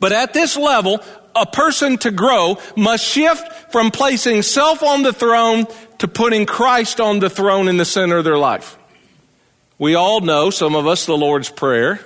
But 0.00 0.12
at 0.12 0.32
this 0.32 0.56
level, 0.56 1.00
a 1.36 1.46
person 1.46 1.96
to 1.98 2.10
grow 2.10 2.58
must 2.76 3.04
shift 3.04 3.72
from 3.72 3.92
placing 3.92 4.42
self 4.42 4.82
on 4.82 5.02
the 5.02 5.12
throne 5.12 5.66
to 5.98 6.08
putting 6.08 6.46
Christ 6.46 7.00
on 7.00 7.20
the 7.20 7.30
throne 7.30 7.68
in 7.68 7.76
the 7.76 7.84
center 7.84 8.18
of 8.18 8.24
their 8.24 8.38
life. 8.38 8.76
We 9.78 9.94
all 9.94 10.20
know, 10.20 10.50
some 10.50 10.74
of 10.74 10.86
us, 10.86 11.06
the 11.06 11.16
Lord's 11.16 11.50
Prayer. 11.50 12.00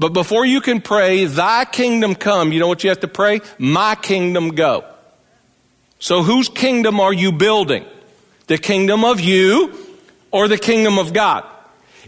But 0.00 0.14
before 0.14 0.46
you 0.46 0.62
can 0.62 0.80
pray, 0.80 1.26
Thy 1.26 1.66
kingdom 1.66 2.14
come, 2.14 2.52
you 2.52 2.58
know 2.58 2.68
what 2.68 2.82
you 2.82 2.88
have 2.88 3.00
to 3.00 3.08
pray? 3.08 3.42
My 3.58 3.94
kingdom 3.94 4.54
go. 4.54 4.86
So 5.98 6.22
whose 6.22 6.48
kingdom 6.48 7.00
are 7.00 7.12
you 7.12 7.32
building? 7.32 7.84
The 8.46 8.56
kingdom 8.56 9.04
of 9.04 9.20
you 9.20 9.74
or 10.30 10.48
the 10.48 10.56
kingdom 10.56 10.98
of 10.98 11.12
God? 11.12 11.44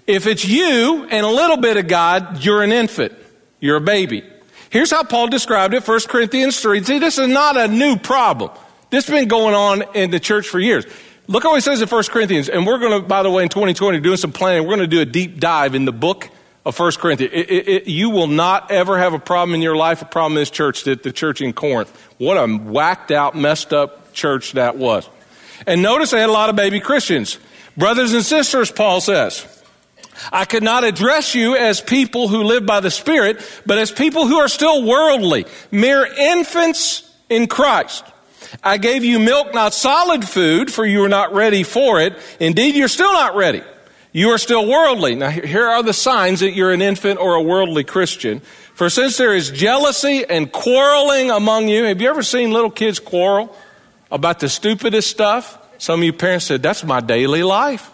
If 0.07 0.27
it's 0.27 0.43
you 0.43 1.07
and 1.11 1.27
a 1.27 1.29
little 1.29 1.59
bit 1.59 1.77
of 1.77 1.87
God, 1.87 2.43
you're 2.43 2.63
an 2.63 2.73
infant. 2.73 3.13
You're 3.61 3.77
a 3.77 3.83
baby. 3.83 4.25
Here's 4.71 4.91
how 4.91 5.05
Paul 5.05 5.29
described 5.29 5.75
it, 5.75 5.87
1 5.87 6.01
Corinthians 6.09 6.59
3. 6.61 6.83
See, 6.83 6.99
this 6.99 7.19
is 7.19 7.29
not 7.29 7.59
a 7.59 7.69
new 7.69 7.99
problem. 7.99 8.53
This 8.89 9.07
has 9.07 9.15
been 9.15 9.29
going 9.29 9.55
on 9.55 9.85
in 9.95 10.11
the 10.11 10.19
church 10.19 10.49
for 10.49 10.59
years. 10.59 10.87
Look 11.27 11.43
how 11.43 11.55
he 11.55 11.61
says 11.61 11.83
in 11.83 11.89
1 11.89 12.05
Corinthians, 12.05 12.49
and 12.49 12.67
we're 12.67 12.79
going 12.79 13.03
to, 13.03 13.07
by 13.07 13.23
the 13.23 13.31
way, 13.31 13.43
in 13.43 13.51
2020, 13.51 14.01
doing 14.01 14.17
some 14.17 14.33
planning, 14.33 14.63
we're 14.63 14.77
going 14.77 14.81
to 14.91 14.97
do 14.97 15.03
a 15.03 15.05
deep 15.05 15.39
dive 15.39 15.75
in 15.75 15.85
the 15.85 15.93
book 15.93 16.31
of 16.65 16.79
1 16.79 16.93
Corinthians. 16.93 17.33
It, 17.35 17.51
it, 17.51 17.69
it, 17.69 17.87
you 17.89 18.11
will 18.11 18.29
not 18.29 18.71
ever 18.71 18.99
have 18.99 19.15
a 19.15 19.19
problem 19.19 19.55
in 19.55 19.63
your 19.63 19.77
life, 19.77 20.03
a 20.03 20.07
problem 20.07 20.33
in 20.33 20.43
this 20.43 20.51
church, 20.51 20.85
that 20.85 21.03
the 21.03 21.13
church 21.13 21.41
in 21.41 21.53
Corinth. 21.53 21.91
What 22.19 22.37
a 22.37 22.47
whacked 22.47 23.11
out, 23.11 23.37
messed 23.37 23.73
up 23.73 24.13
church 24.13 24.53
that 24.53 24.77
was. 24.77 25.09
And 25.67 25.83
notice 25.83 26.11
they 26.11 26.21
had 26.21 26.29
a 26.29 26.33
lot 26.33 26.51
of 26.51 26.57
baby 26.57 26.81
Christians. 26.81 27.39
Brothers 27.77 28.13
and 28.13 28.25
sisters, 28.25 28.71
Paul 28.71 29.01
says, 29.01 29.47
I 30.31 30.45
could 30.45 30.63
not 30.63 30.85
address 30.85 31.35
you 31.35 31.57
as 31.57 31.81
people 31.81 32.29
who 32.29 32.43
live 32.45 32.67
by 32.67 32.81
the 32.81 32.91
Spirit, 32.91 33.41
but 33.65 33.79
as 33.79 33.91
people 33.91 34.27
who 34.27 34.37
are 34.37 34.49
still 34.49 34.85
worldly, 34.85 35.47
mere 35.71 36.05
infants 36.05 37.11
in 37.29 37.47
Christ. 37.47 38.05
I 38.63 38.77
gave 38.77 39.05
you 39.05 39.19
milk, 39.19 39.55
not 39.55 39.73
solid 39.73 40.29
food, 40.29 40.71
for 40.71 40.85
you 40.85 41.01
were 41.01 41.09
not 41.09 41.33
ready 41.33 41.63
for 41.63 42.01
it. 42.01 42.19
Indeed, 42.39 42.75
you're 42.75 42.89
still 42.89 43.13
not 43.13 43.35
ready. 43.35 43.63
You 44.13 44.29
are 44.29 44.39
still 44.39 44.69
worldly. 44.69 45.15
Now, 45.15 45.31
here 45.31 45.67
are 45.67 45.83
the 45.83 45.95
signs 45.95 46.41
that 46.41 46.53
you're 46.53 46.73
an 46.73 46.83
infant 46.83 47.19
or 47.19 47.35
a 47.35 47.43
worldly 47.43 47.83
Christian. 47.83 48.41
For 48.75 48.91
since 48.91 49.17
there 49.17 49.35
is 49.35 49.51
jealousy 49.51 50.25
and 50.29 50.53
quarreling 50.53 51.31
among 51.31 51.69
you, 51.69 51.85
have 51.85 52.01
you 52.01 52.11
ever 52.11 52.23
seen 52.23 52.53
little 52.53 52.71
kids 52.71 52.99
quarrel 52.99 53.57
about 54.11 54.41
the 54.41 54.51
stupidest 54.51 55.11
stuff? 55.11 55.59
Some 55.79 56.01
of 56.01 56.05
you 56.05 56.13
parents 56.13 56.45
said, 56.45 56.63
That's 56.63 56.85
my 56.85 57.01
daily 57.01 57.43
life. 57.43 57.89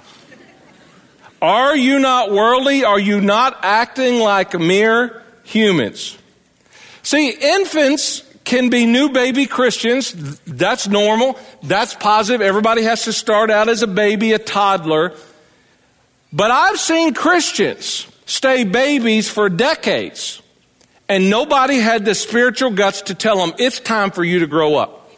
Are 1.41 1.77
you 1.77 2.01
not 2.01 2.33
worldly? 2.33 2.85
Are 2.85 2.99
you 2.99 3.21
not 3.21 3.59
acting 3.63 4.19
like 4.19 4.59
mere 4.59 5.23
humans? 5.45 6.19
See, 7.05 7.31
infants 7.31 8.25
can 8.45 8.71
be 8.71 8.87
new 8.87 9.11
baby 9.11 9.47
Christians. 9.47 10.13
That's 10.47 10.89
normal. 10.89 11.39
That's 11.63 11.95
positive. 11.95 12.41
Everybody 12.41 12.83
has 12.83 13.05
to 13.05 13.13
start 13.13 13.51
out 13.51 13.69
as 13.69 13.83
a 13.83 13.87
baby, 13.87 14.33
a 14.33 14.39
toddler. 14.39 15.15
But 16.33 16.51
I've 16.51 16.79
seen 16.79 17.15
Christians 17.15 18.07
stay 18.27 18.65
babies 18.65 19.29
for 19.29 19.49
decades, 19.49 20.43
and 21.09 21.31
nobody 21.31 21.79
had 21.79 22.05
the 22.05 22.15
spiritual 22.15 22.71
guts 22.71 23.03
to 23.03 23.15
tell 23.15 23.39
them 23.39 23.55
it's 23.59 23.81
time 23.81 24.11
for 24.11 24.23
you 24.23 24.41
to 24.41 24.47
grow 24.47 24.77
up. 24.77 25.11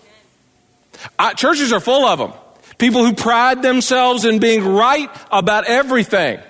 I, 1.19 1.35
churches 1.35 1.73
are 1.73 1.81
full 1.81 2.05
of 2.05 2.19
them. 2.19 2.33
People 2.79 3.05
who 3.05 3.13
pride 3.13 3.63
themselves 3.63 4.25
in 4.25 4.39
being 4.39 4.65
right 4.65 5.11
about 5.31 5.65
everything. 5.67 6.41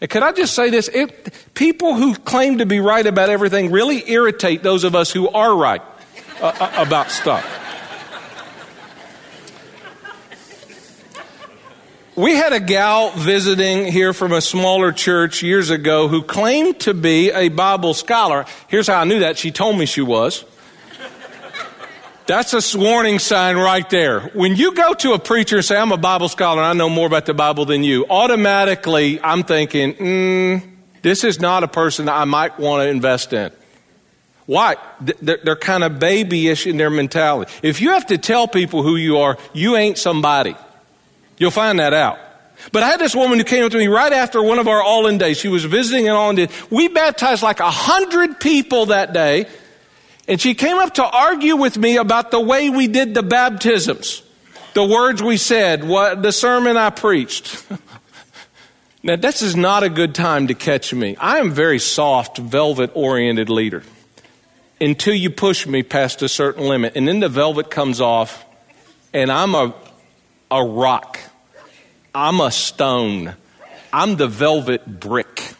And 0.00 0.10
could 0.10 0.22
I 0.22 0.32
just 0.32 0.54
say 0.54 0.70
this? 0.70 0.88
It, 0.88 1.34
people 1.54 1.94
who 1.94 2.14
claim 2.14 2.58
to 2.58 2.66
be 2.66 2.80
right 2.80 3.06
about 3.06 3.28
everything 3.28 3.70
really 3.70 4.08
irritate 4.10 4.62
those 4.62 4.84
of 4.84 4.94
us 4.94 5.10
who 5.10 5.28
are 5.28 5.54
right 5.54 5.82
uh, 6.40 6.52
uh 6.60 6.84
about 6.86 7.10
stuff. 7.10 7.65
We 12.16 12.34
had 12.34 12.54
a 12.54 12.60
gal 12.60 13.10
visiting 13.10 13.92
here 13.92 14.14
from 14.14 14.32
a 14.32 14.40
smaller 14.40 14.90
church 14.90 15.42
years 15.42 15.68
ago 15.68 16.08
who 16.08 16.22
claimed 16.22 16.80
to 16.80 16.94
be 16.94 17.30
a 17.30 17.50
Bible 17.50 17.92
scholar. 17.92 18.46
Here's 18.68 18.86
how 18.86 19.00
I 19.00 19.04
knew 19.04 19.18
that. 19.18 19.36
She 19.36 19.50
told 19.50 19.76
me 19.76 19.84
she 19.84 20.00
was. 20.00 20.46
That's 22.24 22.54
a 22.54 22.78
warning 22.78 23.18
sign 23.18 23.56
right 23.56 23.88
there. 23.90 24.20
When 24.32 24.56
you 24.56 24.72
go 24.72 24.94
to 24.94 25.12
a 25.12 25.18
preacher 25.18 25.56
and 25.56 25.64
say, 25.64 25.76
I'm 25.76 25.92
a 25.92 25.98
Bible 25.98 26.30
scholar, 26.30 26.62
I 26.62 26.72
know 26.72 26.88
more 26.88 27.06
about 27.06 27.26
the 27.26 27.34
Bible 27.34 27.66
than 27.66 27.84
you, 27.84 28.06
automatically 28.08 29.20
I'm 29.20 29.42
thinking, 29.42 29.92
mm, 29.94 30.70
this 31.02 31.22
is 31.22 31.38
not 31.38 31.64
a 31.64 31.68
person 31.68 32.08
I 32.08 32.24
might 32.24 32.58
want 32.58 32.82
to 32.82 32.88
invest 32.88 33.34
in. 33.34 33.52
Why? 34.46 34.76
They're 35.00 35.54
kind 35.54 35.84
of 35.84 35.98
babyish 35.98 36.66
in 36.66 36.78
their 36.78 36.90
mentality. 36.90 37.52
If 37.62 37.82
you 37.82 37.90
have 37.90 38.06
to 38.06 38.16
tell 38.16 38.48
people 38.48 38.82
who 38.82 38.96
you 38.96 39.18
are, 39.18 39.36
you 39.52 39.76
ain't 39.76 39.98
somebody. 39.98 40.56
You'll 41.38 41.50
find 41.50 41.78
that 41.78 41.92
out. 41.92 42.18
But 42.72 42.82
I 42.82 42.88
had 42.88 43.00
this 43.00 43.14
woman 43.14 43.38
who 43.38 43.44
came 43.44 43.64
up 43.64 43.72
to 43.72 43.78
me 43.78 43.86
right 43.86 44.12
after 44.12 44.42
one 44.42 44.58
of 44.58 44.66
our 44.66 44.82
all 44.82 45.06
in 45.06 45.18
days. 45.18 45.38
She 45.38 45.48
was 45.48 45.64
visiting 45.64 46.08
an 46.08 46.14
all 46.14 46.30
in 46.30 46.36
day. 46.36 46.48
We 46.70 46.88
baptized 46.88 47.42
like 47.42 47.60
a 47.60 47.70
hundred 47.70 48.40
people 48.40 48.86
that 48.86 49.12
day. 49.12 49.46
And 50.28 50.40
she 50.40 50.54
came 50.54 50.78
up 50.78 50.94
to 50.94 51.04
argue 51.04 51.56
with 51.56 51.78
me 51.78 51.96
about 51.96 52.30
the 52.30 52.40
way 52.40 52.68
we 52.70 52.88
did 52.88 53.14
the 53.14 53.22
baptisms, 53.22 54.22
the 54.74 54.84
words 54.84 55.22
we 55.22 55.36
said, 55.36 55.84
what, 55.84 56.22
the 56.22 56.32
sermon 56.32 56.76
I 56.76 56.90
preached. 56.90 57.64
now, 59.04 59.14
this 59.14 59.42
is 59.42 59.54
not 59.54 59.84
a 59.84 59.88
good 59.88 60.14
time 60.14 60.48
to 60.48 60.54
catch 60.54 60.92
me. 60.92 61.16
I 61.16 61.38
am 61.38 61.52
a 61.52 61.54
very 61.54 61.78
soft, 61.78 62.38
velvet 62.38 62.90
oriented 62.94 63.48
leader 63.48 63.84
until 64.80 65.14
you 65.14 65.30
push 65.30 65.66
me 65.66 65.82
past 65.82 66.22
a 66.22 66.28
certain 66.28 66.64
limit. 66.64 66.96
And 66.96 67.06
then 67.06 67.20
the 67.20 67.28
velvet 67.28 67.70
comes 67.70 68.00
off, 68.00 68.44
and 69.14 69.30
I'm 69.30 69.54
a 69.54 69.74
a 70.50 70.64
rock. 70.64 71.18
I'm 72.14 72.40
a 72.40 72.50
stone. 72.50 73.34
I'm 73.92 74.16
the 74.16 74.26
velvet 74.26 75.00
brick. 75.00 75.54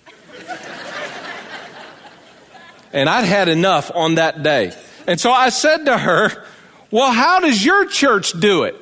and 2.93 3.09
I'd 3.09 3.25
had 3.25 3.49
enough 3.49 3.91
on 3.95 4.17
that 4.17 4.43
day. 4.43 4.73
And 5.07 5.21
so 5.21 5.31
I 5.31 5.51
said 5.51 5.85
to 5.87 5.97
her, 5.97 6.45
Well, 6.91 7.13
how 7.13 7.41
does 7.41 7.65
your 7.65 7.87
church 7.87 8.33
do 8.33 8.65
it? 8.65 8.77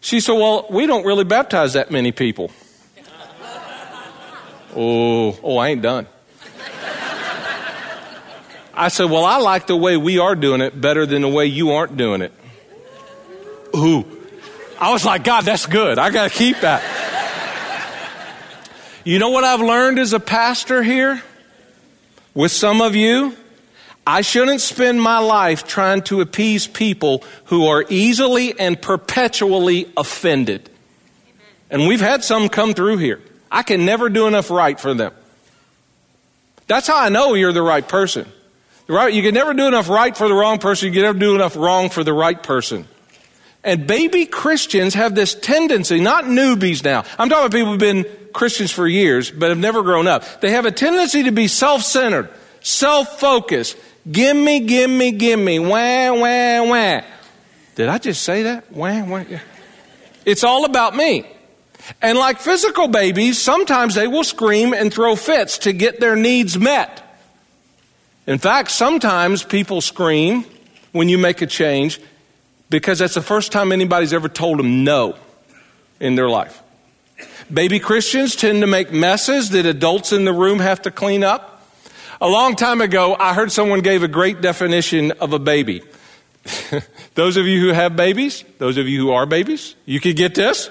She 0.00 0.20
said, 0.20 0.34
Well, 0.34 0.66
we 0.70 0.86
don't 0.86 1.04
really 1.04 1.24
baptize 1.24 1.74
that 1.74 1.90
many 1.90 2.12
people. 2.12 2.50
oh, 4.76 5.38
oh, 5.42 5.58
I 5.58 5.68
ain't 5.68 5.82
done. 5.82 6.06
I 8.74 8.88
said, 8.88 9.10
Well, 9.10 9.24
I 9.24 9.38
like 9.38 9.66
the 9.66 9.76
way 9.76 9.96
we 9.96 10.18
are 10.18 10.36
doing 10.36 10.60
it 10.60 10.80
better 10.80 11.04
than 11.04 11.22
the 11.22 11.28
way 11.28 11.46
you 11.46 11.72
aren't 11.72 11.96
doing 11.96 12.22
it. 12.22 12.32
Ooh. 13.76 14.17
I 14.80 14.92
was 14.92 15.04
like, 15.04 15.24
God, 15.24 15.44
that's 15.44 15.66
good. 15.66 15.98
I 15.98 16.10
got 16.10 16.30
to 16.30 16.36
keep 16.36 16.60
that. 16.60 16.82
You 19.04 19.18
know 19.18 19.30
what 19.30 19.42
I've 19.42 19.60
learned 19.60 19.98
as 19.98 20.12
a 20.12 20.20
pastor 20.20 20.82
here? 20.82 21.22
With 22.34 22.52
some 22.52 22.80
of 22.80 22.94
you? 22.94 23.36
I 24.06 24.20
shouldn't 24.20 24.60
spend 24.60 25.02
my 25.02 25.18
life 25.18 25.66
trying 25.66 26.02
to 26.02 26.20
appease 26.20 26.66
people 26.66 27.24
who 27.46 27.66
are 27.66 27.84
easily 27.88 28.58
and 28.58 28.80
perpetually 28.80 29.90
offended. 29.96 30.70
And 31.70 31.86
we've 31.86 32.00
had 32.00 32.24
some 32.24 32.48
come 32.48 32.72
through 32.72 32.98
here. 32.98 33.20
I 33.50 33.62
can 33.62 33.84
never 33.84 34.08
do 34.08 34.26
enough 34.26 34.50
right 34.50 34.78
for 34.78 34.94
them. 34.94 35.12
That's 36.68 36.86
how 36.86 36.98
I 36.98 37.08
know 37.08 37.34
you're 37.34 37.52
the 37.52 37.62
right 37.62 37.86
person. 37.86 38.26
Right? 38.86 39.12
You 39.12 39.22
can 39.22 39.34
never 39.34 39.52
do 39.52 39.66
enough 39.66 39.88
right 39.88 40.16
for 40.16 40.28
the 40.28 40.34
wrong 40.34 40.58
person. 40.58 40.88
You 40.88 40.94
can 40.94 41.02
never 41.02 41.18
do 41.18 41.34
enough 41.34 41.56
wrong 41.56 41.90
for 41.90 42.04
the 42.04 42.14
right 42.14 42.42
person. 42.42 42.86
And 43.64 43.86
baby 43.86 44.24
Christians 44.24 44.94
have 44.94 45.14
this 45.14 45.34
tendency, 45.34 46.00
not 46.00 46.24
newbies 46.24 46.84
now. 46.84 47.04
I'm 47.18 47.28
talking 47.28 47.46
about 47.46 47.52
people 47.52 47.70
who've 47.70 47.78
been 47.78 48.06
Christians 48.32 48.70
for 48.70 48.86
years, 48.86 49.30
but 49.30 49.48
have 49.48 49.58
never 49.58 49.82
grown 49.82 50.06
up. 50.06 50.40
They 50.40 50.52
have 50.52 50.64
a 50.64 50.70
tendency 50.70 51.24
to 51.24 51.32
be 51.32 51.48
self-centered, 51.48 52.30
self-focused. 52.60 53.76
Gimme, 54.10 54.60
gimme, 54.60 55.10
gimme. 55.12 55.58
Wah, 55.58 56.12
wah, 56.12 56.64
wah. 56.64 57.00
Did 57.74 57.88
I 57.88 57.98
just 57.98 58.22
say 58.22 58.44
that? 58.44 58.70
Wah, 58.72 59.04
wah. 59.04 59.24
It's 60.24 60.44
all 60.44 60.64
about 60.64 60.94
me. 60.94 61.26
And 62.00 62.18
like 62.18 62.38
physical 62.38 62.88
babies, 62.88 63.40
sometimes 63.40 63.94
they 63.94 64.06
will 64.06 64.24
scream 64.24 64.72
and 64.72 64.92
throw 64.92 65.16
fits 65.16 65.58
to 65.58 65.72
get 65.72 66.00
their 66.00 66.16
needs 66.16 66.58
met. 66.58 67.02
In 68.26 68.38
fact, 68.38 68.70
sometimes 68.70 69.42
people 69.42 69.80
scream 69.80 70.44
when 70.92 71.08
you 71.08 71.18
make 71.18 71.42
a 71.42 71.46
change 71.46 72.00
because 72.70 72.98
that's 72.98 73.14
the 73.14 73.22
first 73.22 73.52
time 73.52 73.72
anybody's 73.72 74.12
ever 74.12 74.28
told 74.28 74.58
them 74.58 74.84
no 74.84 75.16
in 76.00 76.14
their 76.14 76.28
life. 76.28 76.62
Baby 77.52 77.80
Christians 77.80 78.36
tend 78.36 78.60
to 78.60 78.66
make 78.66 78.92
messes 78.92 79.50
that 79.50 79.66
adults 79.66 80.12
in 80.12 80.24
the 80.24 80.32
room 80.32 80.58
have 80.58 80.82
to 80.82 80.90
clean 80.90 81.24
up. 81.24 81.62
A 82.20 82.28
long 82.28 82.56
time 82.56 82.80
ago, 82.80 83.16
I 83.18 83.32
heard 83.32 83.50
someone 83.52 83.80
gave 83.80 84.02
a 84.02 84.08
great 84.08 84.40
definition 84.40 85.12
of 85.12 85.32
a 85.32 85.38
baby. 85.38 85.82
those 87.14 87.36
of 87.36 87.46
you 87.46 87.60
who 87.60 87.68
have 87.68 87.96
babies, 87.96 88.44
those 88.58 88.76
of 88.76 88.88
you 88.88 89.00
who 89.00 89.10
are 89.12 89.24
babies, 89.24 89.74
you 89.84 90.00
could 90.00 90.16
get 90.16 90.34
this. 90.34 90.68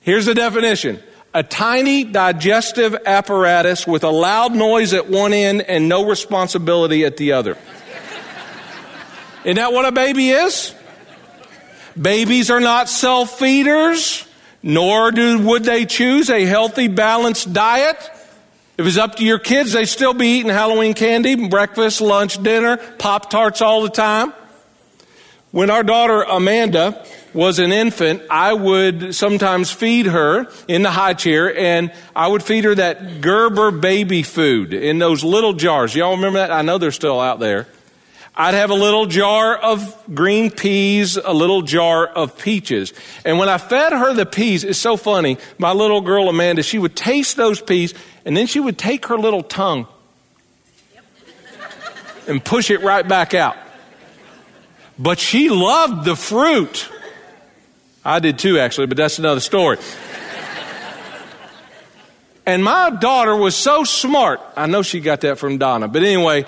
Here's 0.00 0.26
the 0.26 0.34
definition 0.34 1.02
a 1.34 1.42
tiny 1.42 2.04
digestive 2.04 2.96
apparatus 3.04 3.86
with 3.86 4.04
a 4.04 4.10
loud 4.10 4.54
noise 4.54 4.92
at 4.94 5.08
one 5.10 5.32
end 5.32 5.62
and 5.62 5.88
no 5.88 6.06
responsibility 6.06 7.04
at 7.04 7.16
the 7.16 7.32
other. 7.32 7.58
Isn't 9.44 9.56
that 9.56 9.72
what 9.72 9.84
a 9.84 9.92
baby 9.92 10.30
is? 10.30 10.74
Babies 12.00 12.50
are 12.50 12.60
not 12.60 12.88
self 12.88 13.38
feeders, 13.38 14.26
nor 14.62 15.12
do, 15.12 15.38
would 15.38 15.64
they 15.64 15.84
choose 15.84 16.30
a 16.30 16.44
healthy, 16.44 16.88
balanced 16.88 17.52
diet. 17.52 17.96
If 18.76 18.86
it's 18.86 18.96
up 18.96 19.16
to 19.16 19.24
your 19.24 19.38
kids, 19.38 19.72
they 19.72 19.84
still 19.84 20.14
be 20.14 20.38
eating 20.38 20.50
Halloween 20.50 20.94
candy, 20.94 21.48
breakfast, 21.48 22.00
lunch, 22.00 22.42
dinner, 22.42 22.76
Pop 22.76 23.30
Tarts 23.30 23.62
all 23.62 23.82
the 23.82 23.88
time. 23.88 24.32
When 25.52 25.70
our 25.70 25.84
daughter 25.84 26.22
Amanda 26.22 27.06
was 27.32 27.60
an 27.60 27.70
infant, 27.70 28.22
I 28.28 28.52
would 28.52 29.14
sometimes 29.14 29.70
feed 29.70 30.06
her 30.06 30.48
in 30.66 30.82
the 30.82 30.90
high 30.90 31.14
chair 31.14 31.56
and 31.56 31.92
I 32.16 32.26
would 32.26 32.42
feed 32.42 32.64
her 32.64 32.74
that 32.74 33.20
Gerber 33.20 33.70
baby 33.70 34.24
food 34.24 34.74
in 34.74 34.98
those 34.98 35.22
little 35.22 35.52
jars. 35.52 35.94
Y'all 35.94 36.16
remember 36.16 36.40
that? 36.40 36.50
I 36.50 36.62
know 36.62 36.78
they're 36.78 36.90
still 36.90 37.20
out 37.20 37.38
there. 37.38 37.68
I'd 38.36 38.54
have 38.54 38.70
a 38.70 38.74
little 38.74 39.06
jar 39.06 39.56
of 39.56 39.96
green 40.12 40.50
peas, 40.50 41.16
a 41.16 41.32
little 41.32 41.62
jar 41.62 42.06
of 42.06 42.36
peaches. 42.36 42.92
And 43.24 43.38
when 43.38 43.48
I 43.48 43.58
fed 43.58 43.92
her 43.92 44.12
the 44.12 44.26
peas, 44.26 44.64
it's 44.64 44.78
so 44.78 44.96
funny. 44.96 45.38
My 45.56 45.72
little 45.72 46.00
girl 46.00 46.28
Amanda, 46.28 46.64
she 46.64 46.78
would 46.78 46.96
taste 46.96 47.36
those 47.36 47.60
peas 47.60 47.94
and 48.24 48.36
then 48.36 48.48
she 48.48 48.58
would 48.58 48.76
take 48.76 49.06
her 49.06 49.16
little 49.16 49.42
tongue 49.42 49.86
and 52.26 52.44
push 52.44 52.70
it 52.70 52.82
right 52.82 53.06
back 53.06 53.34
out. 53.34 53.56
But 54.98 55.20
she 55.20 55.48
loved 55.48 56.04
the 56.04 56.16
fruit. 56.16 56.88
I 58.04 58.18
did 58.18 58.38
too, 58.38 58.58
actually, 58.58 58.86
but 58.86 58.96
that's 58.96 59.18
another 59.18 59.40
story. 59.40 59.78
and 62.46 62.64
my 62.64 62.90
daughter 62.90 63.34
was 63.36 63.56
so 63.56 63.84
smart. 63.84 64.40
I 64.56 64.66
know 64.66 64.82
she 64.82 65.00
got 65.00 65.20
that 65.20 65.38
from 65.38 65.58
Donna, 65.58 65.88
but 65.88 66.02
anyway, 66.02 66.46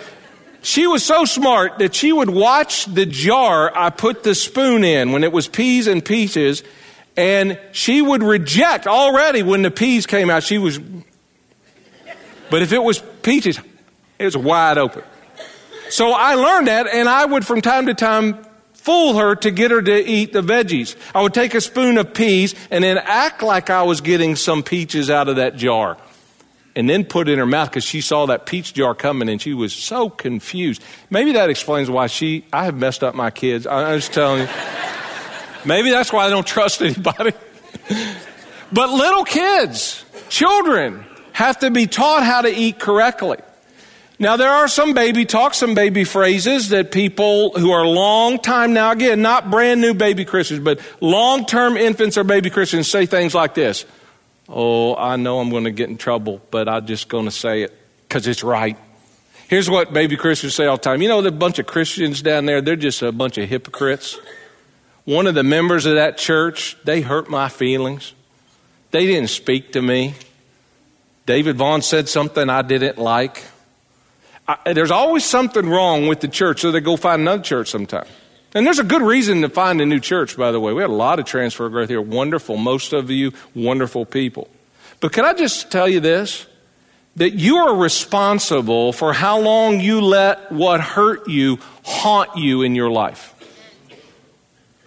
she 0.66 0.88
was 0.88 1.04
so 1.04 1.24
smart 1.24 1.78
that 1.78 1.94
she 1.94 2.12
would 2.12 2.28
watch 2.28 2.86
the 2.86 3.06
jar 3.06 3.70
I 3.72 3.90
put 3.90 4.24
the 4.24 4.34
spoon 4.34 4.82
in 4.82 5.12
when 5.12 5.22
it 5.22 5.30
was 5.30 5.46
peas 5.46 5.86
and 5.86 6.04
peaches, 6.04 6.64
and 7.16 7.56
she 7.70 8.02
would 8.02 8.24
reject 8.24 8.88
already 8.88 9.44
when 9.44 9.62
the 9.62 9.70
peas 9.70 10.06
came 10.06 10.28
out. 10.28 10.42
She 10.42 10.58
was 10.58 10.80
but 12.50 12.62
if 12.62 12.72
it 12.72 12.82
was 12.82 12.98
peaches, 13.22 13.60
it 14.18 14.24
was 14.24 14.36
wide 14.36 14.76
open. 14.76 15.04
So 15.88 16.10
I 16.12 16.34
learned 16.34 16.66
that, 16.66 16.88
and 16.88 17.08
I 17.08 17.24
would 17.24 17.46
from 17.46 17.60
time 17.60 17.86
to 17.86 17.94
time 17.94 18.44
fool 18.72 19.18
her 19.18 19.36
to 19.36 19.52
get 19.52 19.70
her 19.70 19.80
to 19.80 20.04
eat 20.04 20.32
the 20.32 20.42
veggies. 20.42 20.96
I 21.14 21.22
would 21.22 21.34
take 21.34 21.54
a 21.54 21.60
spoon 21.60 21.96
of 21.96 22.12
peas 22.12 22.56
and 22.72 22.82
then 22.82 22.98
act 22.98 23.40
like 23.40 23.70
I 23.70 23.84
was 23.84 24.00
getting 24.00 24.34
some 24.34 24.64
peaches 24.64 25.10
out 25.10 25.28
of 25.28 25.36
that 25.36 25.54
jar. 25.56 25.96
And 26.76 26.88
then 26.88 27.04
put 27.04 27.28
it 27.28 27.32
in 27.32 27.38
her 27.38 27.46
mouth 27.46 27.70
because 27.70 27.84
she 27.84 28.02
saw 28.02 28.26
that 28.26 28.44
peach 28.44 28.74
jar 28.74 28.94
coming 28.94 29.30
and 29.30 29.40
she 29.40 29.54
was 29.54 29.72
so 29.72 30.10
confused. 30.10 30.84
Maybe 31.08 31.32
that 31.32 31.48
explains 31.48 31.88
why 31.88 32.06
she, 32.06 32.44
I 32.52 32.66
have 32.66 32.76
messed 32.76 33.02
up 33.02 33.14
my 33.14 33.30
kids. 33.30 33.66
I'm 33.66 33.98
just 33.98 34.12
telling 34.12 34.42
you. 34.42 34.48
Maybe 35.64 35.90
that's 35.90 36.12
why 36.12 36.26
I 36.26 36.30
don't 36.30 36.46
trust 36.46 36.82
anybody. 36.82 37.32
but 38.72 38.90
little 38.90 39.24
kids, 39.24 40.04
children, 40.28 41.04
have 41.32 41.58
to 41.60 41.70
be 41.70 41.86
taught 41.86 42.22
how 42.24 42.42
to 42.42 42.48
eat 42.48 42.78
correctly. 42.78 43.38
Now, 44.18 44.36
there 44.36 44.50
are 44.50 44.68
some 44.68 44.94
baby 44.94 45.26
talk, 45.26 45.52
some 45.52 45.74
baby 45.74 46.04
phrases 46.04 46.70
that 46.70 46.90
people 46.90 47.50
who 47.58 47.70
are 47.72 47.86
long 47.86 48.38
time 48.38 48.72
now, 48.72 48.92
again, 48.92 49.20
not 49.20 49.50
brand 49.50 49.82
new 49.82 49.92
baby 49.92 50.24
Christians, 50.24 50.60
but 50.60 50.80
long 51.00 51.44
term 51.44 51.76
infants 51.76 52.16
or 52.16 52.24
baby 52.24 52.48
Christians 52.48 52.88
say 52.88 53.04
things 53.04 53.34
like 53.34 53.54
this 53.54 53.84
Oh, 54.48 54.94
I 54.94 55.16
know 55.16 55.40
I'm 55.40 55.50
going 55.50 55.64
to 55.64 55.70
get 55.70 55.88
in 55.88 55.96
trouble, 55.96 56.40
but 56.50 56.68
I'm 56.68 56.86
just 56.86 57.08
going 57.08 57.24
to 57.24 57.30
say 57.30 57.62
it 57.62 57.76
because 58.02 58.26
it's 58.26 58.44
right. 58.44 58.76
Here's 59.48 59.70
what 59.70 59.92
baby 59.92 60.16
Christians 60.16 60.54
say 60.54 60.66
all 60.66 60.76
the 60.76 60.82
time. 60.82 61.02
You 61.02 61.08
know, 61.08 61.22
the 61.22 61.30
bunch 61.30 61.58
of 61.58 61.66
Christians 61.66 62.22
down 62.22 62.46
there, 62.46 62.60
they're 62.60 62.76
just 62.76 63.02
a 63.02 63.12
bunch 63.12 63.38
of 63.38 63.48
hypocrites. 63.48 64.18
One 65.04 65.26
of 65.26 65.34
the 65.34 65.44
members 65.44 65.86
of 65.86 65.94
that 65.94 66.18
church, 66.18 66.76
they 66.84 67.00
hurt 67.00 67.30
my 67.30 67.48
feelings. 67.48 68.12
They 68.90 69.06
didn't 69.06 69.30
speak 69.30 69.72
to 69.72 69.82
me. 69.82 70.14
David 71.26 71.56
Vaughn 71.56 71.82
said 71.82 72.08
something 72.08 72.48
I 72.48 72.62
didn't 72.62 72.98
like. 72.98 73.44
I, 74.48 74.72
there's 74.72 74.90
always 74.92 75.24
something 75.24 75.68
wrong 75.68 76.06
with 76.06 76.20
the 76.20 76.28
church, 76.28 76.60
so 76.60 76.70
they 76.70 76.80
go 76.80 76.96
find 76.96 77.22
another 77.22 77.42
church 77.42 77.68
sometime. 77.68 78.06
And 78.56 78.66
there's 78.66 78.78
a 78.78 78.84
good 78.84 79.02
reason 79.02 79.42
to 79.42 79.50
find 79.50 79.82
a 79.82 79.84
new 79.84 80.00
church, 80.00 80.34
by 80.34 80.50
the 80.50 80.58
way. 80.58 80.72
We 80.72 80.80
had 80.80 80.88
a 80.88 80.94
lot 80.94 81.18
of 81.18 81.26
transfer 81.26 81.68
growth 81.68 81.90
here. 81.90 82.00
Wonderful. 82.00 82.56
Most 82.56 82.94
of 82.94 83.10
you, 83.10 83.34
wonderful 83.54 84.06
people. 84.06 84.48
But 85.00 85.12
can 85.12 85.26
I 85.26 85.34
just 85.34 85.70
tell 85.70 85.86
you 85.86 86.00
this? 86.00 86.46
That 87.16 87.34
you 87.34 87.56
are 87.56 87.76
responsible 87.76 88.94
for 88.94 89.12
how 89.12 89.40
long 89.40 89.80
you 89.80 90.00
let 90.00 90.50
what 90.50 90.80
hurt 90.80 91.28
you 91.28 91.58
haunt 91.84 92.38
you 92.38 92.62
in 92.62 92.74
your 92.74 92.90
life. 92.90 93.34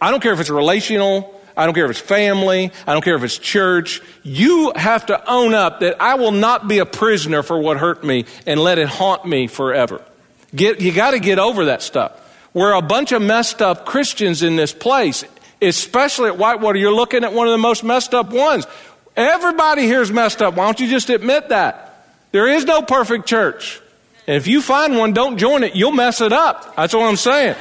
I 0.02 0.10
don't 0.10 0.24
care 0.24 0.34
if 0.34 0.40
it's 0.40 0.50
relational, 0.50 1.40
I 1.56 1.66
don't 1.66 1.76
care 1.76 1.86
if 1.86 1.92
it's 1.92 2.00
family. 2.00 2.72
I 2.88 2.94
don't 2.94 3.04
care 3.04 3.18
if 3.18 3.24
it's 3.24 3.38
church. 3.38 4.02
You 4.24 4.72
have 4.76 5.06
to 5.08 5.32
own 5.32 5.54
up 5.54 5.82
that 5.82 6.02
I 6.02 6.16
will 6.16 6.32
not 6.32 6.68
be 6.68 6.80
a 6.80 6.88
prisoner 6.88 7.44
for 7.44 7.60
what 7.60 7.78
hurt 7.78 8.04
me 8.04 8.26
and 8.48 8.60
let 8.60 8.80
it 8.80 8.88
haunt 8.88 9.28
me 9.28 9.46
forever. 9.46 10.04
Get, 10.56 10.82
you 10.82 10.92
got 10.92 11.12
to 11.12 11.20
get 11.20 11.38
over 11.38 11.66
that 11.66 11.84
stuff. 11.84 12.26
We're 12.54 12.74
a 12.74 12.82
bunch 12.82 13.12
of 13.12 13.22
messed 13.22 13.62
up 13.62 13.86
Christians 13.86 14.42
in 14.44 14.56
this 14.56 14.74
place, 14.74 15.24
especially 15.62 16.30
at 16.30 16.38
Whitewater. 16.38 16.80
You're 16.80 16.94
looking 16.94 17.24
at 17.24 17.34
one 17.34 17.48
of 17.48 17.52
the 17.52 17.58
most 17.60 17.84
messed 17.84 18.14
up 18.14 18.32
ones. 18.32 18.66
Everybody 19.16 19.84
here 19.84 20.02
is 20.02 20.12
messed 20.12 20.42
up. 20.42 20.56
Why 20.56 20.66
don't 20.66 20.80
you 20.80 20.88
just 20.88 21.10
admit 21.10 21.50
that? 21.50 22.08
There 22.32 22.48
is 22.48 22.66
no 22.66 22.82
perfect 22.82 23.28
church. 23.28 23.82
And 24.28 24.38
if 24.38 24.48
you 24.48 24.62
find 24.62 24.98
one, 24.98 25.14
don't 25.14 25.38
join 25.38 25.64
it. 25.64 25.76
You'll 25.76 25.92
mess 25.92 26.22
it 26.22 26.32
up. 26.32 26.76
That's 26.76 26.94
what 26.94 27.04
I'm 27.04 27.16
saying. 27.16 27.56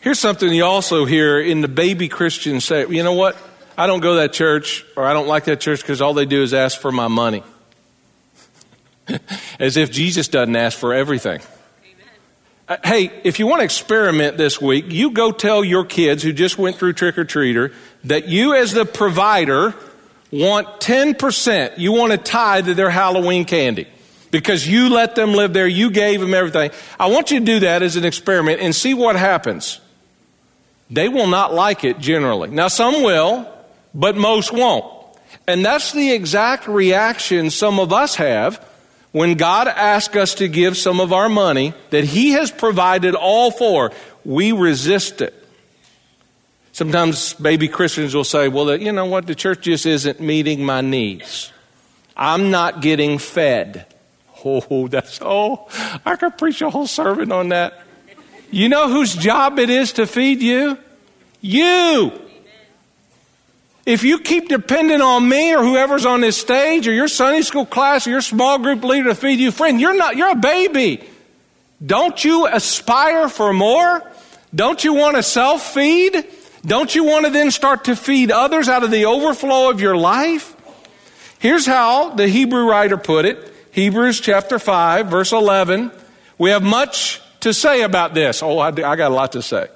Here's 0.00 0.18
something 0.18 0.52
you 0.52 0.64
also 0.64 1.06
hear 1.06 1.40
in 1.40 1.62
the 1.62 1.68
baby 1.68 2.08
Christians 2.08 2.64
say, 2.64 2.86
you 2.88 3.02
know 3.02 3.14
what? 3.14 3.38
I 3.78 3.86
don't 3.86 4.00
go 4.00 4.10
to 4.10 4.16
that 4.20 4.32
church 4.32 4.84
or 4.96 5.04
I 5.04 5.14
don't 5.14 5.26
like 5.26 5.44
that 5.44 5.60
church 5.60 5.80
because 5.80 6.02
all 6.02 6.12
they 6.12 6.26
do 6.26 6.42
is 6.42 6.52
ask 6.52 6.78
for 6.78 6.92
my 6.92 7.08
money. 7.08 7.42
As 9.58 9.76
if 9.76 9.90
Jesus 9.90 10.28
doesn't 10.28 10.54
ask 10.54 10.78
for 10.78 10.92
everything. 10.92 11.40
Uh, 12.66 12.78
hey, 12.82 13.10
if 13.24 13.38
you 13.38 13.46
want 13.46 13.60
to 13.60 13.64
experiment 13.64 14.38
this 14.38 14.58
week, 14.58 14.86
you 14.88 15.10
go 15.10 15.30
tell 15.30 15.62
your 15.62 15.84
kids 15.84 16.22
who 16.22 16.32
just 16.32 16.56
went 16.56 16.76
through 16.76 16.94
trick 16.94 17.18
or 17.18 17.24
treater 17.24 17.74
that 18.04 18.28
you, 18.28 18.54
as 18.54 18.72
the 18.72 18.86
provider, 18.86 19.74
want 20.32 20.66
10%. 20.80 21.76
You 21.76 21.92
want 21.92 22.12
to 22.12 22.18
tithe 22.18 22.64
to 22.66 22.74
their 22.74 22.88
Halloween 22.88 23.44
candy 23.44 23.86
because 24.30 24.66
you 24.66 24.88
let 24.88 25.14
them 25.14 25.34
live 25.34 25.52
there. 25.52 25.66
You 25.66 25.90
gave 25.90 26.20
them 26.20 26.32
everything. 26.32 26.70
I 26.98 27.08
want 27.08 27.30
you 27.30 27.40
to 27.40 27.44
do 27.44 27.60
that 27.60 27.82
as 27.82 27.96
an 27.96 28.06
experiment 28.06 28.62
and 28.62 28.74
see 28.74 28.94
what 28.94 29.16
happens. 29.16 29.78
They 30.88 31.10
will 31.10 31.26
not 31.26 31.52
like 31.52 31.84
it 31.84 31.98
generally. 31.98 32.48
Now, 32.48 32.68
some 32.68 33.02
will, 33.02 33.46
but 33.94 34.16
most 34.16 34.52
won't. 34.52 34.90
And 35.46 35.62
that's 35.62 35.92
the 35.92 36.12
exact 36.12 36.66
reaction 36.66 37.50
some 37.50 37.78
of 37.78 37.92
us 37.92 38.14
have 38.14 38.66
when 39.14 39.34
God 39.34 39.68
asks 39.68 40.16
us 40.16 40.34
to 40.34 40.48
give 40.48 40.76
some 40.76 40.98
of 40.98 41.12
our 41.12 41.28
money 41.28 41.72
that 41.90 42.02
He 42.02 42.32
has 42.32 42.50
provided 42.50 43.14
all 43.14 43.52
for. 43.52 43.92
We 44.24 44.50
resist 44.50 45.20
it. 45.20 45.32
Sometimes 46.72 47.34
baby 47.34 47.68
Christians 47.68 48.12
will 48.12 48.24
say, 48.24 48.48
well, 48.48 48.76
you 48.76 48.90
know 48.90 49.04
what? 49.04 49.28
The 49.28 49.36
church 49.36 49.60
just 49.60 49.86
isn't 49.86 50.18
meeting 50.18 50.64
my 50.64 50.80
needs. 50.80 51.52
I'm 52.16 52.50
not 52.50 52.82
getting 52.82 53.18
fed. 53.18 53.86
Oh, 54.44 54.88
that's, 54.88 55.20
oh, 55.22 55.68
I 56.04 56.16
could 56.16 56.36
preach 56.36 56.60
a 56.60 56.68
whole 56.68 56.88
sermon 56.88 57.30
on 57.30 57.50
that. 57.50 57.82
You 58.50 58.68
know 58.68 58.88
whose 58.88 59.14
job 59.14 59.60
it 59.60 59.70
is 59.70 59.92
to 59.92 60.08
feed 60.08 60.42
you? 60.42 60.76
You. 61.40 62.20
If 63.86 64.02
you 64.02 64.18
keep 64.18 64.48
depending 64.48 65.02
on 65.02 65.28
me 65.28 65.54
or 65.54 65.62
whoever's 65.62 66.06
on 66.06 66.22
this 66.22 66.38
stage 66.38 66.88
or 66.88 66.92
your 66.92 67.08
Sunday 67.08 67.42
school 67.42 67.66
class 67.66 68.06
or 68.06 68.10
your 68.10 68.22
small 68.22 68.58
group 68.58 68.82
leader 68.82 69.10
to 69.10 69.14
feed 69.14 69.40
you, 69.40 69.50
friend, 69.50 69.80
you're 69.80 69.96
not, 69.96 70.16
you're 70.16 70.30
a 70.30 70.36
baby. 70.36 71.04
Don't 71.84 72.24
you 72.24 72.46
aspire 72.46 73.28
for 73.28 73.52
more? 73.52 74.02
Don't 74.54 74.82
you 74.82 74.94
want 74.94 75.16
to 75.16 75.22
self 75.22 75.74
feed? 75.74 76.24
Don't 76.64 76.94
you 76.94 77.04
want 77.04 77.26
to 77.26 77.30
then 77.30 77.50
start 77.50 77.84
to 77.84 77.96
feed 77.96 78.30
others 78.30 78.68
out 78.68 78.84
of 78.84 78.90
the 78.90 79.04
overflow 79.04 79.70
of 79.70 79.80
your 79.80 79.96
life? 79.96 80.56
Here's 81.38 81.66
how 81.66 82.10
the 82.10 82.26
Hebrew 82.26 82.66
writer 82.66 82.96
put 82.96 83.26
it 83.26 83.52
Hebrews 83.72 84.20
chapter 84.20 84.58
5, 84.58 85.08
verse 85.08 85.32
11. 85.32 85.90
We 86.38 86.50
have 86.50 86.62
much 86.62 87.20
to 87.40 87.52
say 87.52 87.82
about 87.82 88.14
this. 88.14 88.42
Oh, 88.42 88.58
I, 88.58 88.68
I 88.68 88.96
got 88.96 89.10
a 89.10 89.14
lot 89.14 89.32
to 89.32 89.42
say. 89.42 89.68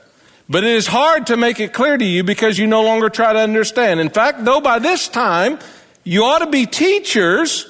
But 0.48 0.64
it 0.64 0.70
is 0.70 0.86
hard 0.86 1.26
to 1.26 1.36
make 1.36 1.60
it 1.60 1.72
clear 1.72 1.96
to 1.96 2.04
you 2.04 2.24
because 2.24 2.58
you 2.58 2.66
no 2.66 2.82
longer 2.82 3.10
try 3.10 3.32
to 3.32 3.38
understand. 3.38 4.00
In 4.00 4.08
fact, 4.08 4.44
though 4.44 4.60
by 4.60 4.78
this 4.78 5.08
time 5.08 5.58
you 6.04 6.24
ought 6.24 6.38
to 6.38 6.46
be 6.46 6.64
teachers, 6.64 7.66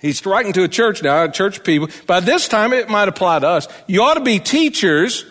he's 0.00 0.24
writing 0.24 0.52
to 0.52 0.62
a 0.62 0.68
church 0.68 1.02
now, 1.02 1.26
church 1.26 1.64
people. 1.64 1.88
By 2.06 2.20
this 2.20 2.46
time, 2.46 2.72
it 2.72 2.88
might 2.88 3.08
apply 3.08 3.40
to 3.40 3.48
us. 3.48 3.66
You 3.88 4.02
ought 4.02 4.14
to 4.14 4.20
be 4.20 4.38
teachers. 4.38 5.24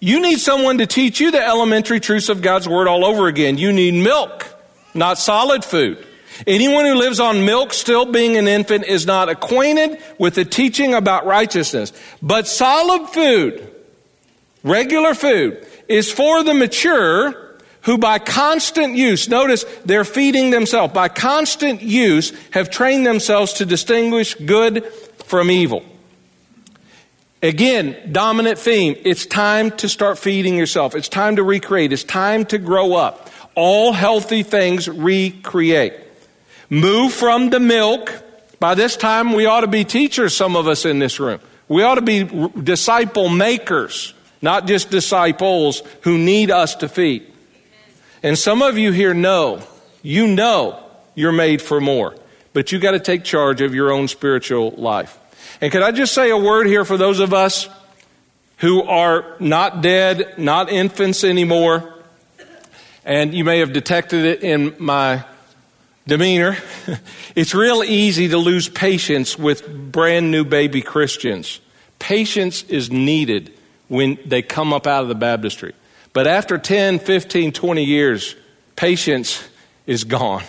You 0.00 0.22
need 0.22 0.38
someone 0.38 0.78
to 0.78 0.86
teach 0.86 1.20
you 1.20 1.30
the 1.30 1.44
elementary 1.44 2.00
truths 2.00 2.30
of 2.30 2.40
God's 2.40 2.66
Word 2.66 2.88
all 2.88 3.04
over 3.04 3.26
again. 3.26 3.58
You 3.58 3.72
need 3.72 4.02
milk, 4.02 4.46
not 4.94 5.18
solid 5.18 5.62
food. 5.62 6.06
Anyone 6.46 6.86
who 6.86 6.94
lives 6.94 7.20
on 7.20 7.44
milk, 7.44 7.72
still 7.72 8.06
being 8.06 8.36
an 8.36 8.46
infant, 8.46 8.84
is 8.84 9.06
not 9.06 9.28
acquainted 9.28 10.00
with 10.18 10.36
the 10.36 10.44
teaching 10.44 10.94
about 10.94 11.26
righteousness. 11.26 11.92
But 12.22 12.46
solid 12.46 13.08
food, 13.08 13.74
regular 14.62 15.14
food, 15.14 15.66
is 15.88 16.10
for 16.10 16.42
the 16.42 16.54
mature 16.54 17.34
who 17.82 17.96
by 17.96 18.18
constant 18.18 18.96
use, 18.96 19.28
notice 19.28 19.64
they're 19.84 20.04
feeding 20.04 20.50
themselves, 20.50 20.92
by 20.92 21.08
constant 21.08 21.80
use 21.80 22.32
have 22.50 22.70
trained 22.70 23.06
themselves 23.06 23.54
to 23.54 23.64
distinguish 23.64 24.34
good 24.34 24.84
from 25.24 25.50
evil. 25.50 25.82
Again, 27.42 27.96
dominant 28.10 28.58
theme. 28.58 28.96
It's 29.04 29.24
time 29.24 29.70
to 29.78 29.88
start 29.88 30.18
feeding 30.18 30.56
yourself. 30.56 30.96
It's 30.96 31.08
time 31.08 31.36
to 31.36 31.44
recreate. 31.44 31.92
It's 31.92 32.02
time 32.02 32.44
to 32.46 32.58
grow 32.58 32.94
up. 32.94 33.30
All 33.54 33.92
healthy 33.92 34.42
things 34.42 34.88
recreate. 34.88 35.94
Move 36.68 37.12
from 37.12 37.50
the 37.50 37.60
milk. 37.60 38.12
By 38.58 38.74
this 38.74 38.96
time, 38.96 39.32
we 39.32 39.46
ought 39.46 39.60
to 39.60 39.68
be 39.68 39.84
teachers, 39.84 40.34
some 40.34 40.56
of 40.56 40.66
us 40.66 40.84
in 40.84 40.98
this 40.98 41.20
room. 41.20 41.38
We 41.68 41.84
ought 41.84 41.94
to 41.94 42.02
be 42.02 42.24
disciple 42.60 43.28
makers, 43.28 44.14
not 44.40 44.66
just 44.66 44.90
disciples 44.90 45.82
who 46.02 46.18
need 46.18 46.50
us 46.50 46.76
to 46.76 46.88
feed. 46.88 47.26
And 48.22 48.38
some 48.38 48.62
of 48.62 48.78
you 48.78 48.92
here 48.92 49.14
know, 49.14 49.62
you 50.02 50.26
know 50.26 50.82
you're 51.14 51.32
made 51.32 51.62
for 51.62 51.80
more, 51.80 52.14
but 52.52 52.72
you 52.72 52.78
got 52.78 52.92
to 52.92 53.00
take 53.00 53.24
charge 53.24 53.60
of 53.60 53.74
your 53.74 53.92
own 53.92 54.08
spiritual 54.08 54.70
life. 54.72 55.18
And 55.60 55.72
could 55.72 55.82
I 55.82 55.92
just 55.92 56.14
say 56.14 56.30
a 56.30 56.36
word 56.36 56.66
here 56.66 56.84
for 56.84 56.96
those 56.96 57.20
of 57.20 57.32
us 57.32 57.68
who 58.58 58.82
are 58.82 59.36
not 59.40 59.82
dead, 59.82 60.38
not 60.38 60.70
infants 60.70 61.24
anymore? 61.24 61.94
And 63.04 63.32
you 63.32 63.44
may 63.44 63.60
have 63.60 63.72
detected 63.72 64.24
it 64.24 64.42
in 64.42 64.74
my 64.78 65.24
demeanor. 66.06 66.56
it's 67.34 67.54
real 67.54 67.82
easy 67.82 68.28
to 68.28 68.38
lose 68.38 68.68
patience 68.68 69.38
with 69.38 69.92
brand 69.92 70.30
new 70.30 70.44
baby 70.44 70.82
Christians. 70.82 71.60
Patience 71.98 72.62
is 72.64 72.90
needed 72.90 73.52
when 73.88 74.18
they 74.24 74.42
come 74.42 74.72
up 74.72 74.86
out 74.86 75.02
of 75.02 75.08
the 75.08 75.14
baptistry. 75.14 75.74
But 76.12 76.26
after 76.26 76.58
10, 76.58 76.98
15, 76.98 77.52
20 77.52 77.84
years, 77.84 78.36
patience 78.76 79.46
is 79.86 80.04
gone. 80.04 80.44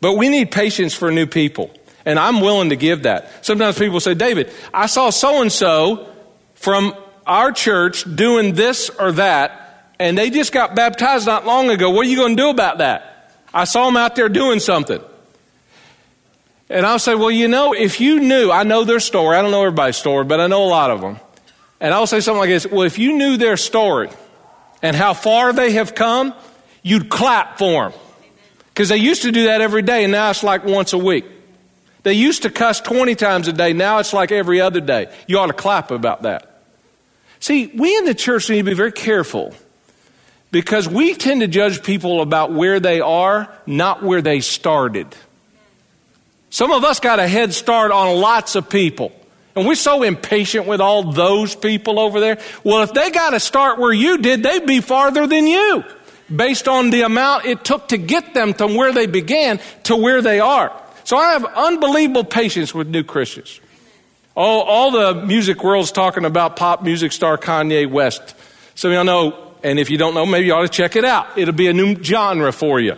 But 0.00 0.14
we 0.14 0.28
need 0.28 0.50
patience 0.50 0.94
for 0.94 1.10
new 1.10 1.26
people. 1.26 1.70
And 2.04 2.18
I'm 2.18 2.40
willing 2.40 2.68
to 2.70 2.76
give 2.76 3.04
that. 3.04 3.44
Sometimes 3.44 3.78
people 3.78 4.00
say, 4.00 4.14
David, 4.14 4.50
I 4.72 4.86
saw 4.86 5.10
so 5.10 5.40
and 5.40 5.50
so 5.50 6.08
from 6.54 6.94
our 7.26 7.52
church 7.52 8.04
doing 8.14 8.54
this 8.54 8.90
or 8.90 9.12
that, 9.12 9.92
and 9.98 10.18
they 10.18 10.28
just 10.28 10.52
got 10.52 10.74
baptized 10.74 11.26
not 11.26 11.46
long 11.46 11.70
ago. 11.70 11.90
What 11.90 12.06
are 12.06 12.10
you 12.10 12.16
going 12.16 12.36
to 12.36 12.42
do 12.42 12.50
about 12.50 12.78
that? 12.78 13.30
I 13.52 13.64
saw 13.64 13.86
them 13.86 13.96
out 13.96 14.16
there 14.16 14.28
doing 14.28 14.60
something. 14.60 15.00
And 16.68 16.84
I'll 16.84 16.98
say, 16.98 17.14
well, 17.14 17.30
you 17.30 17.48
know, 17.48 17.72
if 17.72 18.00
you 18.00 18.20
knew, 18.20 18.50
I 18.50 18.64
know 18.64 18.84
their 18.84 19.00
story. 19.00 19.36
I 19.36 19.42
don't 19.42 19.50
know 19.50 19.62
everybody's 19.62 19.96
story, 19.96 20.24
but 20.24 20.40
I 20.40 20.46
know 20.46 20.64
a 20.64 20.66
lot 20.66 20.90
of 20.90 21.00
them. 21.00 21.18
And 21.84 21.92
I'll 21.92 22.06
say 22.06 22.20
something 22.20 22.40
like 22.40 22.48
this 22.48 22.66
well, 22.66 22.84
if 22.84 22.98
you 22.98 23.12
knew 23.12 23.36
their 23.36 23.58
story 23.58 24.08
and 24.80 24.96
how 24.96 25.12
far 25.12 25.52
they 25.52 25.72
have 25.72 25.94
come, 25.94 26.32
you'd 26.82 27.10
clap 27.10 27.58
for 27.58 27.90
them. 27.90 28.00
Because 28.68 28.88
they 28.88 28.96
used 28.96 29.20
to 29.22 29.32
do 29.32 29.44
that 29.44 29.60
every 29.60 29.82
day, 29.82 30.02
and 30.02 30.10
now 30.10 30.30
it's 30.30 30.42
like 30.42 30.64
once 30.64 30.94
a 30.94 30.98
week. 30.98 31.26
They 32.02 32.14
used 32.14 32.44
to 32.44 32.50
cuss 32.50 32.80
20 32.80 33.14
times 33.16 33.48
a 33.48 33.52
day, 33.52 33.74
now 33.74 33.98
it's 33.98 34.14
like 34.14 34.32
every 34.32 34.62
other 34.62 34.80
day. 34.80 35.14
You 35.26 35.38
ought 35.38 35.48
to 35.48 35.52
clap 35.52 35.90
about 35.90 36.22
that. 36.22 36.62
See, 37.38 37.66
we 37.66 37.94
in 37.98 38.06
the 38.06 38.14
church 38.14 38.48
need 38.48 38.56
to 38.56 38.64
be 38.64 38.72
very 38.72 38.90
careful 38.90 39.54
because 40.52 40.88
we 40.88 41.14
tend 41.14 41.42
to 41.42 41.48
judge 41.48 41.82
people 41.82 42.22
about 42.22 42.50
where 42.50 42.80
they 42.80 43.02
are, 43.02 43.54
not 43.66 44.02
where 44.02 44.22
they 44.22 44.40
started. 44.40 45.14
Some 46.48 46.70
of 46.70 46.82
us 46.82 46.98
got 46.98 47.18
a 47.18 47.28
head 47.28 47.52
start 47.52 47.90
on 47.90 48.22
lots 48.22 48.56
of 48.56 48.70
people. 48.70 49.12
And 49.56 49.66
we're 49.66 49.74
so 49.76 50.02
impatient 50.02 50.66
with 50.66 50.80
all 50.80 51.12
those 51.12 51.54
people 51.54 52.00
over 52.00 52.20
there. 52.20 52.38
Well, 52.64 52.82
if 52.82 52.92
they 52.92 53.10
got 53.10 53.30
to 53.30 53.40
start 53.40 53.78
where 53.78 53.92
you 53.92 54.18
did, 54.18 54.42
they'd 54.42 54.66
be 54.66 54.80
farther 54.80 55.26
than 55.26 55.46
you 55.46 55.84
based 56.34 56.66
on 56.68 56.90
the 56.90 57.02
amount 57.02 57.44
it 57.44 57.64
took 57.64 57.88
to 57.88 57.98
get 57.98 58.34
them 58.34 58.54
from 58.54 58.74
where 58.74 58.92
they 58.92 59.06
began 59.06 59.60
to 59.84 59.94
where 59.94 60.22
they 60.22 60.40
are. 60.40 60.72
So 61.04 61.16
I 61.16 61.32
have 61.32 61.44
unbelievable 61.44 62.24
patience 62.24 62.74
with 62.74 62.88
new 62.88 63.04
Christians. 63.04 63.60
All, 64.34 64.62
all 64.62 64.90
the 64.90 65.14
music 65.14 65.62
world's 65.62 65.92
talking 65.92 66.24
about 66.24 66.56
pop 66.56 66.82
music 66.82 67.12
star 67.12 67.38
Kanye 67.38 67.88
West. 67.88 68.34
Of 68.82 68.90
y'all 68.90 69.04
know 69.04 69.44
and 69.64 69.78
if 69.78 69.88
you 69.88 69.96
don't 69.96 70.12
know, 70.12 70.26
maybe 70.26 70.46
you 70.46 70.54
ought 70.54 70.62
to 70.62 70.68
check 70.68 70.94
it 70.94 71.06
out. 71.06 71.38
It'll 71.38 71.54
be 71.54 71.68
a 71.68 71.72
new 71.72 72.00
genre 72.00 72.52
for 72.52 72.78
you. 72.78 72.96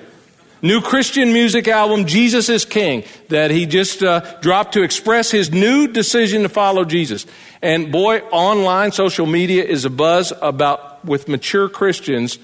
New 0.62 0.80
Christian 0.80 1.34
music 1.34 1.68
album, 1.68 2.06
Jesus 2.06 2.48
is 2.48 2.64
King, 2.64 3.04
that 3.28 3.50
he 3.50 3.66
just 3.66 4.02
uh, 4.02 4.20
dropped 4.40 4.72
to 4.72 4.82
express 4.82 5.30
his 5.30 5.52
new 5.52 5.86
decision 5.86 6.42
to 6.42 6.48
follow 6.48 6.84
Jesus. 6.84 7.26
And 7.60 7.92
boy, 7.92 8.20
online 8.30 8.92
social 8.92 9.26
media 9.26 9.64
is 9.64 9.84
a 9.84 9.90
buzz 9.90 10.32
about 10.40 11.04
with 11.04 11.28
mature 11.28 11.68
Christians, 11.68 12.38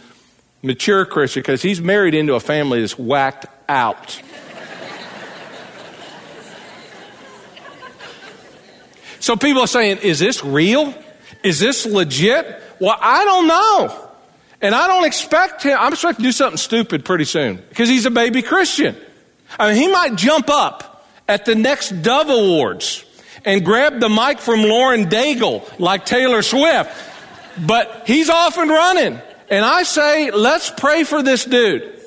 mature 0.63 1.07
Christian, 1.07 1.41
because 1.41 1.63
he's 1.63 1.81
married 1.81 2.15
into 2.15 2.35
a 2.35 2.41
family 2.41 2.81
that's 2.81 2.99
whacked 2.99 3.47
out. 3.69 4.21
so 9.21 9.37
people 9.37 9.63
are 9.63 9.67
saying, 9.67 9.99
is 9.99 10.19
this 10.19 10.45
real? 10.45 10.95
Is 11.43 11.59
this 11.61 11.87
legit? 11.87 12.63
Well, 12.79 12.97
I 13.01 13.25
don't 13.25 13.47
know. 13.47 14.12
And 14.63 14.77
I 14.77 14.87
don't 14.87 15.05
expect 15.05 15.65
him, 15.65 15.77
I'm 15.79 15.93
expecting 15.93 16.23
to 16.23 16.29
do 16.29 16.33
something 16.33 16.57
stupid 16.57 17.05
pretty 17.05 17.25
soon 17.25 17.57
because 17.69 17.89
he's 17.89 18.07
a 18.07 18.11
baby 18.11 18.43
Christian. 18.43 18.97
I 19.59 19.73
mean, 19.73 19.83
he 19.83 19.89
might 19.89 20.15
jump 20.15 20.49
up 20.49 21.05
at 21.29 21.45
the 21.45 21.57
next 21.57 22.03
Dove 22.03 22.31
Awards 22.31 23.05
and 23.45 23.65
grab 23.65 23.99
the 23.99 24.09
mic 24.09 24.39
from 24.39 24.63
Lauren 24.63 25.07
Daigle 25.07 25.69
like 25.81 26.07
Taylor 26.07 26.43
Swift, 26.43 26.91
but 27.67 28.05
he's 28.07 28.31
off 28.31 28.57
and 28.57 28.71
running. 28.71 29.21
And 29.51 29.65
I 29.65 29.83
say, 29.83 30.31
let's 30.31 30.71
pray 30.71 31.03
for 31.03 31.23
this 31.25 31.45
dude 31.45 32.01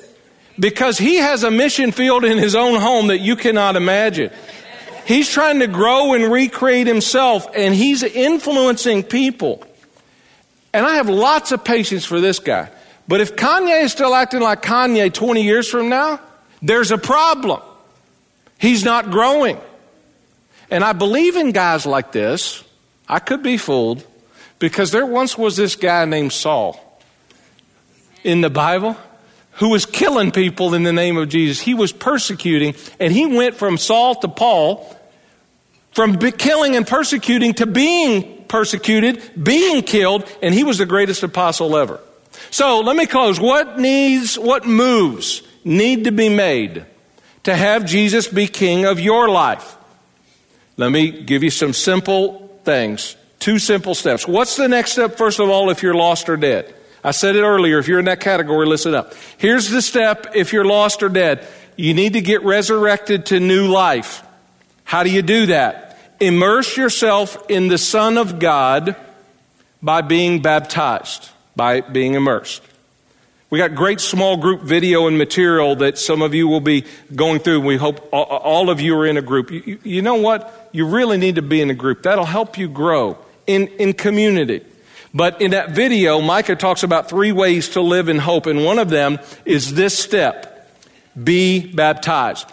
because 0.58 0.96
he 0.96 1.16
has 1.16 1.44
a 1.44 1.50
mission 1.50 1.92
field 1.92 2.24
in 2.24 2.38
his 2.38 2.54
own 2.54 2.80
home 2.80 3.08
that 3.08 3.18
you 3.18 3.36
cannot 3.36 3.76
imagine. 3.76 4.30
He's 5.04 5.30
trying 5.30 5.60
to 5.60 5.66
grow 5.66 6.14
and 6.14 6.32
recreate 6.32 6.86
himself, 6.86 7.46
and 7.54 7.74
he's 7.74 8.02
influencing 8.02 9.02
people. 9.04 9.62
And 10.76 10.84
I 10.84 10.96
have 10.96 11.08
lots 11.08 11.52
of 11.52 11.64
patience 11.64 12.04
for 12.04 12.20
this 12.20 12.38
guy. 12.38 12.68
But 13.08 13.22
if 13.22 13.34
Kanye 13.34 13.84
is 13.84 13.92
still 13.92 14.14
acting 14.14 14.42
like 14.42 14.60
Kanye 14.60 15.10
20 15.10 15.42
years 15.42 15.66
from 15.70 15.88
now, 15.88 16.20
there's 16.60 16.90
a 16.90 16.98
problem. 16.98 17.62
He's 18.58 18.84
not 18.84 19.10
growing. 19.10 19.58
And 20.70 20.84
I 20.84 20.92
believe 20.92 21.34
in 21.34 21.52
guys 21.52 21.86
like 21.86 22.12
this. 22.12 22.62
I 23.08 23.20
could 23.20 23.42
be 23.42 23.56
fooled 23.56 24.04
because 24.58 24.90
there 24.90 25.06
once 25.06 25.38
was 25.38 25.56
this 25.56 25.76
guy 25.76 26.04
named 26.04 26.34
Saul 26.34 26.78
in 28.22 28.42
the 28.42 28.50
Bible 28.50 28.98
who 29.52 29.70
was 29.70 29.86
killing 29.86 30.30
people 30.30 30.74
in 30.74 30.82
the 30.82 30.92
name 30.92 31.16
of 31.16 31.30
Jesus. 31.30 31.58
He 31.58 31.72
was 31.72 31.90
persecuting, 31.90 32.74
and 33.00 33.14
he 33.14 33.24
went 33.24 33.54
from 33.54 33.78
Saul 33.78 34.16
to 34.16 34.28
Paul, 34.28 34.94
from 35.92 36.18
killing 36.18 36.76
and 36.76 36.86
persecuting 36.86 37.54
to 37.54 37.64
being 37.64 38.35
persecuted, 38.48 39.22
being 39.42 39.82
killed, 39.82 40.24
and 40.42 40.54
he 40.54 40.64
was 40.64 40.78
the 40.78 40.86
greatest 40.86 41.22
apostle 41.22 41.76
ever. 41.76 42.00
So 42.50 42.80
let 42.80 42.96
me 42.96 43.06
close. 43.06 43.40
What 43.40 43.78
needs, 43.78 44.38
what 44.38 44.66
moves 44.66 45.42
need 45.64 46.04
to 46.04 46.12
be 46.12 46.28
made 46.28 46.84
to 47.44 47.54
have 47.54 47.84
Jesus 47.84 48.28
be 48.28 48.46
king 48.46 48.84
of 48.84 49.00
your 49.00 49.28
life? 49.28 49.76
Let 50.76 50.90
me 50.90 51.10
give 51.22 51.42
you 51.42 51.50
some 51.50 51.72
simple 51.72 52.60
things. 52.64 53.16
Two 53.38 53.58
simple 53.58 53.94
steps. 53.94 54.26
What's 54.26 54.56
the 54.56 54.68
next 54.68 54.92
step, 54.92 55.16
first 55.16 55.40
of 55.40 55.48
all, 55.48 55.70
if 55.70 55.82
you're 55.82 55.94
lost 55.94 56.28
or 56.28 56.36
dead? 56.36 56.74
I 57.04 57.12
said 57.12 57.36
it 57.36 57.42
earlier. 57.42 57.78
If 57.78 57.86
you're 57.86 57.98
in 57.98 58.06
that 58.06 58.20
category, 58.20 58.66
listen 58.66 58.94
up. 58.94 59.14
Here's 59.38 59.70
the 59.70 59.80
step 59.80 60.32
if 60.34 60.52
you're 60.52 60.64
lost 60.64 61.02
or 61.02 61.08
dead. 61.08 61.46
You 61.76 61.94
need 61.94 62.14
to 62.14 62.20
get 62.20 62.42
resurrected 62.42 63.26
to 63.26 63.38
new 63.38 63.68
life. 63.68 64.22
How 64.84 65.02
do 65.02 65.10
you 65.10 65.22
do 65.22 65.46
that? 65.46 65.85
Immerse 66.20 66.76
yourself 66.76 67.50
in 67.50 67.68
the 67.68 67.78
Son 67.78 68.18
of 68.18 68.38
God 68.38 68.96
by 69.82 70.00
being 70.00 70.40
baptized, 70.40 71.30
by 71.54 71.80
being 71.80 72.14
immersed. 72.14 72.62
We 73.48 73.58
got 73.58 73.74
great 73.74 74.00
small 74.00 74.36
group 74.36 74.62
video 74.62 75.06
and 75.06 75.16
material 75.16 75.76
that 75.76 75.98
some 75.98 76.20
of 76.20 76.34
you 76.34 76.48
will 76.48 76.60
be 76.60 76.84
going 77.14 77.38
through. 77.38 77.60
We 77.60 77.76
hope 77.76 78.08
all 78.12 78.70
of 78.70 78.80
you 78.80 78.96
are 78.96 79.06
in 79.06 79.16
a 79.16 79.22
group. 79.22 79.50
You, 79.50 80.02
know 80.02 80.16
what? 80.16 80.70
You 80.72 80.86
really 80.86 81.16
need 81.16 81.36
to 81.36 81.42
be 81.42 81.60
in 81.60 81.70
a 81.70 81.74
group. 81.74 82.02
That'll 82.02 82.24
help 82.24 82.58
you 82.58 82.68
grow 82.68 83.18
in, 83.46 83.68
in 83.68 83.92
community. 83.92 84.64
But 85.14 85.40
in 85.40 85.52
that 85.52 85.70
video, 85.70 86.20
Micah 86.20 86.56
talks 86.56 86.82
about 86.82 87.08
three 87.08 87.30
ways 87.30 87.70
to 87.70 87.80
live 87.80 88.08
in 88.08 88.18
hope, 88.18 88.46
and 88.46 88.64
one 88.64 88.78
of 88.78 88.90
them 88.90 89.18
is 89.44 89.74
this 89.74 89.96
step 89.96 90.52
be 91.22 91.72
baptized. 91.72 92.46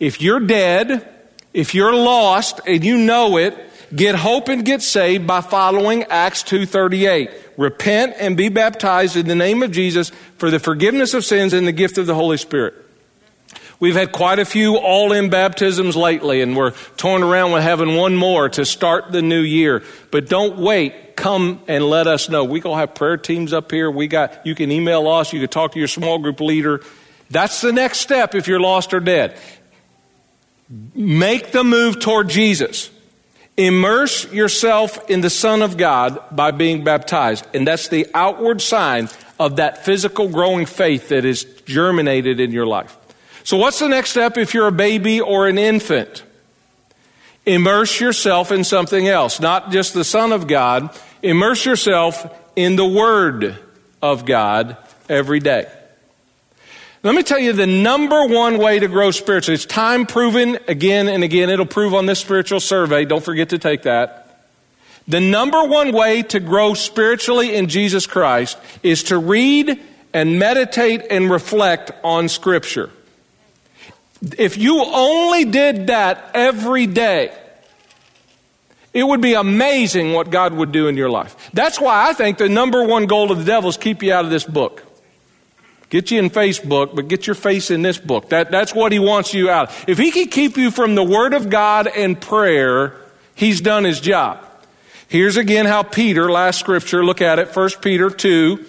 If 0.00 0.20
you're 0.20 0.40
dead, 0.40 1.08
if 1.52 1.74
you're 1.74 1.94
lost 1.94 2.60
and 2.66 2.84
you 2.84 2.96
know 2.96 3.36
it, 3.36 3.56
get 3.94 4.14
hope 4.14 4.48
and 4.48 4.64
get 4.64 4.82
saved 4.82 5.26
by 5.26 5.40
following 5.40 6.04
Acts 6.04 6.42
2:38. 6.42 7.30
Repent 7.56 8.14
and 8.18 8.36
be 8.36 8.48
baptized 8.48 9.16
in 9.16 9.26
the 9.26 9.34
name 9.34 9.62
of 9.62 9.70
Jesus 9.70 10.12
for 10.38 10.50
the 10.50 10.58
forgiveness 10.58 11.12
of 11.12 11.24
sins 11.24 11.52
and 11.52 11.66
the 11.66 11.72
gift 11.72 11.98
of 11.98 12.06
the 12.06 12.14
Holy 12.14 12.36
Spirit. 12.36 12.74
We've 13.80 13.96
had 13.96 14.12
quite 14.12 14.38
a 14.38 14.44
few 14.44 14.76
all 14.76 15.12
in 15.12 15.30
baptisms 15.30 15.96
lately, 15.96 16.42
and 16.42 16.54
we're 16.54 16.72
torn 16.98 17.22
around 17.22 17.52
with 17.52 17.62
having 17.62 17.96
one 17.96 18.14
more 18.14 18.48
to 18.50 18.66
start 18.66 19.10
the 19.10 19.22
new 19.22 19.40
year. 19.40 19.82
But 20.10 20.28
don't 20.28 20.58
wait. 20.58 21.16
Come 21.16 21.60
and 21.66 21.84
let 21.84 22.06
us 22.06 22.28
know. 22.28 22.44
We're 22.44 22.62
gonna 22.62 22.76
have 22.76 22.94
prayer 22.94 23.16
teams 23.16 23.52
up 23.52 23.70
here. 23.70 23.90
We 23.90 24.06
got 24.06 24.46
you 24.46 24.54
can 24.54 24.70
email 24.70 25.08
us, 25.08 25.32
you 25.32 25.40
can 25.40 25.48
talk 25.48 25.72
to 25.72 25.78
your 25.78 25.88
small 25.88 26.18
group 26.18 26.40
leader. 26.40 26.82
That's 27.30 27.60
the 27.60 27.72
next 27.72 27.98
step 27.98 28.34
if 28.34 28.48
you're 28.48 28.60
lost 28.60 28.92
or 28.92 29.00
dead. 29.00 29.36
Make 30.94 31.50
the 31.50 31.64
move 31.64 31.98
toward 31.98 32.28
Jesus. 32.28 32.90
Immerse 33.56 34.30
yourself 34.32 35.10
in 35.10 35.20
the 35.20 35.30
Son 35.30 35.62
of 35.62 35.76
God 35.76 36.18
by 36.30 36.52
being 36.52 36.84
baptized. 36.84 37.44
And 37.52 37.66
that's 37.66 37.88
the 37.88 38.06
outward 38.14 38.62
sign 38.62 39.08
of 39.38 39.56
that 39.56 39.84
physical 39.84 40.28
growing 40.28 40.66
faith 40.66 41.08
that 41.08 41.24
is 41.24 41.44
germinated 41.64 42.40
in 42.40 42.52
your 42.52 42.66
life. 42.66 42.96
So, 43.42 43.56
what's 43.56 43.78
the 43.78 43.88
next 43.88 44.10
step 44.10 44.38
if 44.38 44.54
you're 44.54 44.68
a 44.68 44.72
baby 44.72 45.20
or 45.20 45.48
an 45.48 45.58
infant? 45.58 46.22
Immerse 47.46 48.00
yourself 48.00 48.52
in 48.52 48.64
something 48.64 49.08
else, 49.08 49.40
not 49.40 49.72
just 49.72 49.94
the 49.94 50.04
Son 50.04 50.32
of 50.32 50.46
God. 50.46 50.90
Immerse 51.22 51.64
yourself 51.64 52.26
in 52.54 52.76
the 52.76 52.86
Word 52.86 53.58
of 54.00 54.24
God 54.24 54.76
every 55.08 55.40
day. 55.40 55.66
Let 57.02 57.14
me 57.14 57.22
tell 57.22 57.38
you 57.38 57.54
the 57.54 57.66
number 57.66 58.26
one 58.26 58.58
way 58.58 58.78
to 58.78 58.86
grow 58.86 59.10
spiritually. 59.10 59.54
It's 59.54 59.64
time 59.64 60.04
proven 60.04 60.58
again 60.68 61.08
and 61.08 61.24
again. 61.24 61.48
It'll 61.48 61.64
prove 61.64 61.94
on 61.94 62.04
this 62.04 62.18
spiritual 62.18 62.60
survey. 62.60 63.06
Don't 63.06 63.24
forget 63.24 63.48
to 63.50 63.58
take 63.58 63.82
that. 63.82 64.50
The 65.08 65.18
number 65.20 65.64
one 65.64 65.92
way 65.92 66.22
to 66.24 66.40
grow 66.40 66.74
spiritually 66.74 67.54
in 67.54 67.68
Jesus 67.68 68.06
Christ 68.06 68.58
is 68.82 69.04
to 69.04 69.16
read 69.16 69.80
and 70.12 70.38
meditate 70.38 71.06
and 71.10 71.30
reflect 71.30 71.90
on 72.04 72.28
Scripture. 72.28 72.90
If 74.36 74.58
you 74.58 74.84
only 74.84 75.46
did 75.46 75.86
that 75.86 76.30
every 76.34 76.86
day, 76.86 77.34
it 78.92 79.04
would 79.04 79.22
be 79.22 79.32
amazing 79.32 80.12
what 80.12 80.30
God 80.30 80.52
would 80.52 80.70
do 80.70 80.86
in 80.86 80.98
your 80.98 81.08
life. 81.08 81.50
That's 81.54 81.80
why 81.80 82.10
I 82.10 82.12
think 82.12 82.36
the 82.36 82.50
number 82.50 82.84
one 82.84 83.06
goal 83.06 83.32
of 83.32 83.38
the 83.38 83.44
devil 83.44 83.70
is 83.70 83.78
keep 83.78 84.02
you 84.02 84.12
out 84.12 84.26
of 84.26 84.30
this 84.30 84.44
book. 84.44 84.84
Get 85.90 86.10
you 86.10 86.18
in 86.18 86.30
Facebook, 86.30 86.94
but 86.94 87.08
get 87.08 87.26
your 87.26 87.34
face 87.34 87.70
in 87.70 87.82
this 87.82 87.98
book. 87.98 88.30
That, 88.30 88.50
that's 88.50 88.74
what 88.74 88.92
he 88.92 88.98
wants 88.98 89.34
you 89.34 89.50
out. 89.50 89.70
If 89.88 89.98
he 89.98 90.10
can 90.10 90.28
keep 90.28 90.56
you 90.56 90.70
from 90.70 90.94
the 90.94 91.04
Word 91.04 91.34
of 91.34 91.50
God 91.50 91.88
and 91.88 92.20
prayer, 92.20 92.94
he's 93.34 93.60
done 93.60 93.84
his 93.84 94.00
job. 94.00 94.44
Here's 95.08 95.36
again 95.36 95.66
how 95.66 95.82
Peter, 95.82 96.30
last 96.30 96.60
scripture, 96.60 97.04
look 97.04 97.20
at 97.20 97.38
it, 97.38 97.54
1 97.54 97.70
Peter 97.82 98.08
2. 98.08 98.64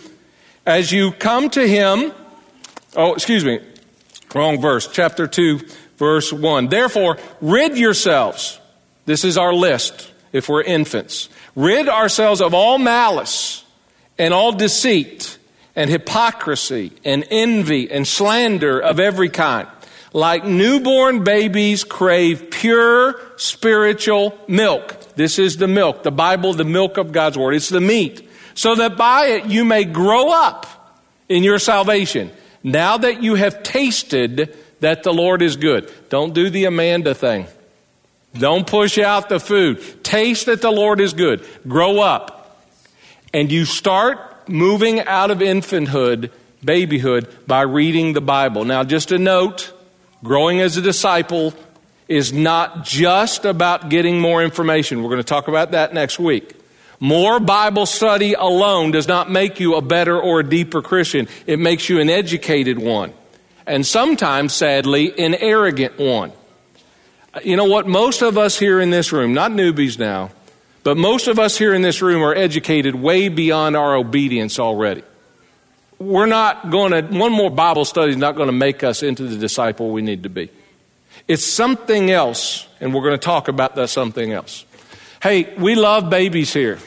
As 0.65 0.91
you 0.91 1.12
come 1.12 1.49
to 1.51 1.67
him, 1.67 2.12
oh, 2.95 3.13
excuse 3.13 3.45
me, 3.45 3.60
Wrong 4.34 4.62
verse. 4.62 4.88
Chapter 4.88 5.27
2, 5.27 5.60
verse 5.97 6.31
1. 6.31 6.67
Therefore, 6.67 7.17
rid 7.41 7.77
yourselves. 7.77 8.60
This 9.05 9.23
is 9.23 9.38
our 9.38 9.53
list 9.53 10.12
if 10.31 10.47
we're 10.47 10.62
infants. 10.62 11.29
Rid 11.55 11.89
ourselves 11.89 12.41
of 12.41 12.53
all 12.53 12.77
malice 12.77 13.65
and 14.17 14.34
all 14.34 14.53
deceit 14.53 15.38
and 15.75 15.89
hypocrisy 15.89 16.91
and 17.03 17.25
envy 17.29 17.89
and 17.91 18.07
slander 18.07 18.79
of 18.79 18.99
every 18.99 19.29
kind. 19.29 19.67
Like 20.13 20.43
newborn 20.43 21.23
babies 21.23 21.84
crave 21.84 22.51
pure 22.51 23.15
spiritual 23.38 24.38
milk. 24.47 25.15
This 25.15 25.39
is 25.39 25.57
the 25.57 25.67
milk, 25.67 26.03
the 26.03 26.12
Bible, 26.12 26.53
the 26.53 26.65
milk 26.65 26.97
of 26.97 27.12
God's 27.12 27.38
Word. 27.38 27.55
It's 27.55 27.69
the 27.69 27.81
meat. 27.81 28.29
So 28.53 28.75
that 28.75 28.97
by 28.97 29.27
it 29.27 29.45
you 29.45 29.63
may 29.63 29.86
grow 29.86 30.31
up 30.31 30.67
in 31.29 31.43
your 31.43 31.60
salvation 31.60 32.31
now 32.63 32.97
that 32.97 33.23
you 33.23 33.36
have 33.36 33.63
tasted 33.63 34.55
that 34.81 35.03
the 35.03 35.13
Lord 35.13 35.41
is 35.41 35.55
good, 35.55 35.91
don't 36.10 36.34
do 36.34 36.49
the 36.49 36.65
Amanda 36.65 37.13
thing. 37.13 37.47
Don't 38.34 38.65
push 38.65 38.97
out 38.97 39.29
the 39.29 39.39
food. 39.39 40.03
Taste 40.03 40.45
that 40.45 40.62
the 40.62 40.71
Lord 40.71 41.01
is 41.01 41.13
good. 41.13 41.45
Grow 41.67 41.99
up. 41.99 42.65
And 43.34 43.51
you 43.51 43.65
start 43.65 44.30
moving 44.47 44.99
out 45.01 45.32
of 45.32 45.39
infanthood, 45.39 46.32
babyhood, 46.63 47.27
by 47.47 47.62
reading 47.62 48.13
the 48.13 48.21
Bible. 48.21 48.65
Now, 48.65 48.84
just 48.84 49.12
a 49.12 49.17
note 49.17 49.73
growing 50.23 50.60
as 50.60 50.77
a 50.77 50.82
disciple 50.82 51.54
is 52.08 52.34
not 52.34 52.84
just 52.84 53.45
about 53.45 53.89
getting 53.89 54.19
more 54.19 54.43
information. 54.43 55.01
We're 55.01 55.10
going 55.10 55.17
to 55.17 55.23
talk 55.23 55.47
about 55.47 55.71
that 55.71 55.93
next 55.93 56.19
week. 56.19 56.56
More 56.99 57.39
Bible 57.39 57.86
study 57.88 58.34
alone 58.34 58.91
does 58.91 59.08
not 59.08 59.32
make 59.32 59.60
you 59.60 59.75
a 59.75 59.82
better 59.82 60.19
or 60.19 60.41
a 60.41 60.43
deeper 60.47 60.82
Christian. 60.82 61.27
It 61.47 61.58
makes 61.58 61.89
you 61.89 61.99
an 61.99 62.10
educated 62.10 62.77
one. 62.77 63.13
And 63.65 63.86
sometimes, 63.86 64.54
sadly, 64.54 65.17
an 65.17 65.34
arrogant 65.36 65.97
one. 65.97 66.32
You 67.43 67.56
know 67.56 67.65
what? 67.65 67.88
Most 67.88 68.21
of 68.21 68.38
us 68.38 68.60
here 68.60 68.80
in 68.80 68.89
this 68.89 69.12
room, 69.12 69.34
not 69.34 69.51
newbies 69.51 69.97
now, 69.97 70.30
but 70.83 70.97
most 70.97 71.27
of 71.27 71.39
us 71.39 71.57
here 71.57 71.73
in 71.73 71.81
this 71.81 72.01
room 72.01 72.23
are 72.23 72.33
educated 72.33 72.95
way 72.95 73.29
beyond 73.29 73.75
our 73.75 73.95
obedience 73.95 74.59
already. 74.59 75.03
We're 75.99 76.25
not 76.25 76.71
going 76.71 76.91
to, 76.91 77.17
one 77.17 77.31
more 77.31 77.51
Bible 77.51 77.85
study 77.85 78.11
is 78.11 78.17
not 78.17 78.35
going 78.35 78.47
to 78.47 78.53
make 78.53 78.83
us 78.83 79.03
into 79.03 79.23
the 79.23 79.37
disciple 79.37 79.91
we 79.91 80.01
need 80.01 80.23
to 80.23 80.29
be. 80.29 80.49
It's 81.27 81.45
something 81.45 82.09
else, 82.09 82.67
and 82.79 82.93
we're 82.93 83.03
going 83.03 83.13
to 83.13 83.23
talk 83.23 83.47
about 83.47 83.75
that 83.75 83.89
something 83.89 84.31
else. 84.31 84.65
Hey, 85.21 85.53
we 85.55 85.75
love 85.75 86.09
babies 86.09 86.53
here 86.53 86.79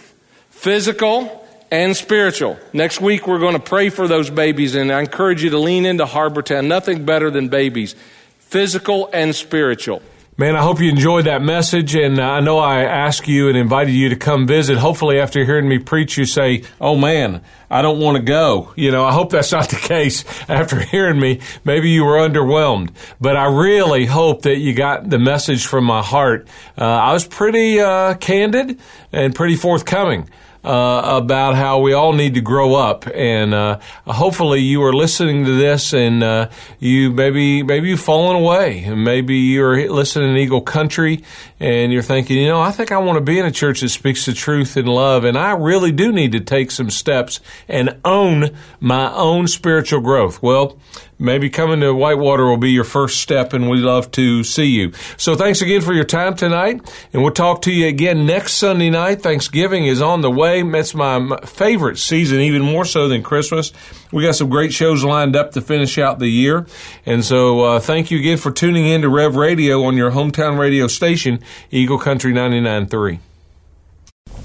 physical 0.50 1.46
and 1.70 1.96
spiritual. 1.96 2.56
Next 2.72 3.00
week, 3.00 3.26
we're 3.26 3.38
going 3.38 3.54
to 3.54 3.60
pray 3.60 3.90
for 3.90 4.08
those 4.08 4.30
babies, 4.30 4.74
and 4.74 4.90
I 4.90 5.00
encourage 5.00 5.42
you 5.44 5.50
to 5.50 5.58
lean 5.58 5.86
into 5.86 6.04
Harbortown. 6.04 6.66
Nothing 6.66 7.04
better 7.04 7.30
than 7.30 7.48
babies, 7.48 7.94
physical 8.38 9.10
and 9.12 9.34
spiritual. 9.34 10.02
Man, 10.36 10.56
I 10.56 10.62
hope 10.62 10.80
you 10.80 10.90
enjoyed 10.90 11.26
that 11.26 11.42
message, 11.42 11.94
and 11.94 12.18
I 12.18 12.40
know 12.40 12.58
I 12.58 12.82
asked 12.82 13.28
you 13.28 13.48
and 13.48 13.56
invited 13.56 13.92
you 13.92 14.08
to 14.08 14.16
come 14.16 14.48
visit. 14.48 14.76
Hopefully, 14.78 15.20
after 15.20 15.44
hearing 15.44 15.68
me 15.68 15.78
preach, 15.78 16.18
you 16.18 16.24
say, 16.24 16.64
"Oh 16.80 16.96
man, 16.96 17.40
I 17.70 17.82
don't 17.82 18.00
want 18.00 18.16
to 18.16 18.22
go." 18.24 18.72
You 18.74 18.90
know, 18.90 19.04
I 19.04 19.12
hope 19.12 19.30
that's 19.30 19.52
not 19.52 19.68
the 19.68 19.76
case. 19.94 20.24
After 20.48 20.80
hearing 20.80 21.20
me, 21.20 21.38
maybe 21.64 21.90
you 21.90 22.04
were 22.04 22.16
underwhelmed, 22.16 22.90
but 23.20 23.36
I 23.36 23.44
really 23.44 24.06
hope 24.06 24.42
that 24.42 24.56
you 24.56 24.74
got 24.74 25.08
the 25.08 25.20
message 25.20 25.66
from 25.66 25.84
my 25.84 26.02
heart. 26.02 26.48
Uh, 26.76 26.84
I 26.84 27.12
was 27.12 27.24
pretty 27.28 27.78
uh, 27.78 28.14
candid 28.14 28.80
and 29.12 29.36
pretty 29.36 29.54
forthcoming. 29.54 30.28
Uh, 30.64 31.02
about 31.22 31.54
how 31.54 31.80
we 31.80 31.92
all 31.92 32.12
need 32.12 32.34
to 32.34 32.40
grow 32.40 32.74
up. 32.74 33.06
And 33.14 33.52
uh, 33.52 33.78
hopefully, 34.06 34.60
you 34.60 34.82
are 34.82 34.92
listening 34.92 35.44
to 35.44 35.56
this, 35.56 35.92
and 35.92 36.22
uh, 36.22 36.48
you 36.78 37.10
maybe 37.10 37.62
maybe 37.62 37.88
you've 37.90 38.00
fallen 38.00 38.36
away, 38.36 38.84
and 38.84 39.04
maybe 39.04 39.36
you're 39.36 39.90
listening 39.92 40.34
to 40.34 40.40
Eagle 40.40 40.62
Country, 40.62 41.22
and 41.60 41.92
you're 41.92 42.02
thinking, 42.02 42.38
you 42.38 42.48
know, 42.48 42.60
I 42.60 42.70
think 42.70 42.92
I 42.92 42.98
want 42.98 43.16
to 43.16 43.24
be 43.24 43.38
in 43.38 43.46
a 43.46 43.50
church 43.50 43.82
that 43.82 43.90
speaks 43.90 44.26
the 44.26 44.32
truth 44.32 44.76
in 44.76 44.86
love, 44.86 45.24
and 45.24 45.36
I 45.36 45.52
really 45.52 45.92
do 45.92 46.12
need 46.12 46.32
to 46.32 46.40
take 46.40 46.70
some 46.70 46.90
steps 46.90 47.40
and 47.68 47.98
own 48.04 48.56
my 48.80 49.12
own 49.12 49.46
spiritual 49.48 50.00
growth. 50.00 50.42
Well, 50.42 50.78
maybe 51.18 51.50
coming 51.50 51.80
to 51.80 51.94
Whitewater 51.94 52.46
will 52.46 52.56
be 52.56 52.70
your 52.70 52.84
first 52.84 53.20
step, 53.20 53.52
and 53.52 53.68
we 53.68 53.78
love 53.78 54.10
to 54.12 54.44
see 54.44 54.66
you. 54.66 54.92
So 55.16 55.34
thanks 55.34 55.62
again 55.62 55.80
for 55.80 55.92
your 55.92 56.04
time 56.04 56.34
tonight, 56.34 56.80
and 57.12 57.22
we'll 57.22 57.32
talk 57.32 57.62
to 57.62 57.72
you 57.72 57.86
again 57.86 58.26
next 58.26 58.54
Sunday 58.54 58.90
night. 58.90 59.22
Thanksgiving 59.22 59.86
is 59.86 60.00
on 60.00 60.20
the 60.20 60.30
way. 60.30 60.62
That's 60.62 60.94
my 60.94 61.38
favorite 61.44 61.98
season, 61.98 62.40
even 62.40 62.62
more 62.62 62.84
so 62.84 63.08
than 63.08 63.22
Christmas. 63.22 63.72
We 64.12 64.22
got 64.22 64.36
some 64.36 64.48
great 64.48 64.72
shows 64.72 65.04
lined 65.04 65.36
up 65.36 65.52
to 65.52 65.60
finish 65.60 65.98
out 65.98 66.18
the 66.18 66.28
year, 66.28 66.66
and 67.04 67.24
so 67.24 67.60
uh, 67.60 67.80
thank 67.80 68.10
you 68.10 68.18
again 68.18 68.38
for 68.38 68.50
tuning 68.50 68.86
in 68.86 69.02
to 69.02 69.08
Rev 69.08 69.36
Radio 69.36 69.84
on 69.84 69.96
your 69.96 70.12
hometown 70.12 70.58
radio 70.58 70.86
station, 70.86 71.40
Eagle 71.70 71.98
Country 71.98 72.32
99.3. 72.32 73.18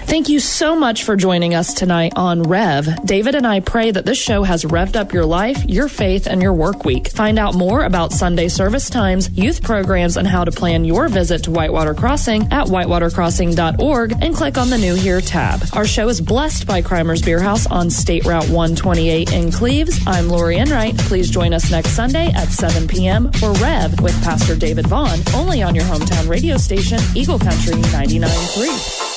Thank 0.10 0.28
you 0.28 0.40
so 0.40 0.76
much 0.76 1.04
for 1.04 1.16
joining 1.16 1.54
us 1.54 1.76
tonight 1.76 2.14
on 2.16 2.42
Rev. 2.42 3.06
David 3.06 3.36
and 3.36 3.46
I 3.46 3.60
pray 3.60 3.92
that 3.92 4.08
this 4.08 4.18
show 4.18 4.42
has 4.42 4.66
revved 4.66 4.96
up 4.96 5.14
your 5.14 5.24
life, 5.24 5.64
your 5.66 5.88
faith, 5.88 6.26
and 6.26 6.42
your 6.42 6.52
work 6.52 6.84
week. 6.84 7.10
Find 7.10 7.38
out 7.38 7.54
more 7.54 7.84
about 7.84 8.12
Sunday 8.12 8.48
service 8.48 8.90
times, 8.90 9.30
youth 9.30 9.62
programs, 9.62 10.18
and 10.18 10.28
how 10.28 10.46
to 10.46 10.52
plan 10.52 10.84
your 10.84 11.10
visit 11.10 11.44
to 11.44 11.52
Whitewater 11.52 11.94
Crossing 11.94 12.52
at 12.52 12.66
whitewatercrossing.org 12.66 14.14
and 14.20 14.34
click 14.34 14.58
on 14.58 14.72
the 14.72 14.80
New 14.80 14.96
Here 14.96 15.22
tab. 15.22 15.62
Our 15.74 15.86
show 15.86 16.10
is 16.10 16.20
blessed 16.20 16.66
by 16.66 16.82
Kreimer's 16.82 17.22
Beer 17.22 17.40
House 17.40 17.68
on 17.68 17.92
State 17.92 18.26
Route 18.26 18.50
128 18.50 19.32
in 19.32 19.52
Cleves. 19.52 20.02
I'm 20.08 20.28
Lori 20.28 20.58
Enright. 20.58 20.98
Please 20.98 21.30
join 21.30 21.54
us 21.54 21.70
next 21.70 21.92
Sunday 21.92 22.32
at 22.34 22.48
7 22.48 22.88
p.m. 22.88 23.32
for 23.34 23.54
Rev 23.54 24.02
with 24.02 24.20
Pastor 24.24 24.56
David 24.56 24.88
Vaughn, 24.88 25.20
only 25.36 25.62
on 25.62 25.76
your 25.76 25.86
hometown 25.86 26.28
radio 26.28 26.58
station, 26.58 27.00
Eagle 27.16 27.38
Country 27.38 27.76
99.3. 27.76 29.09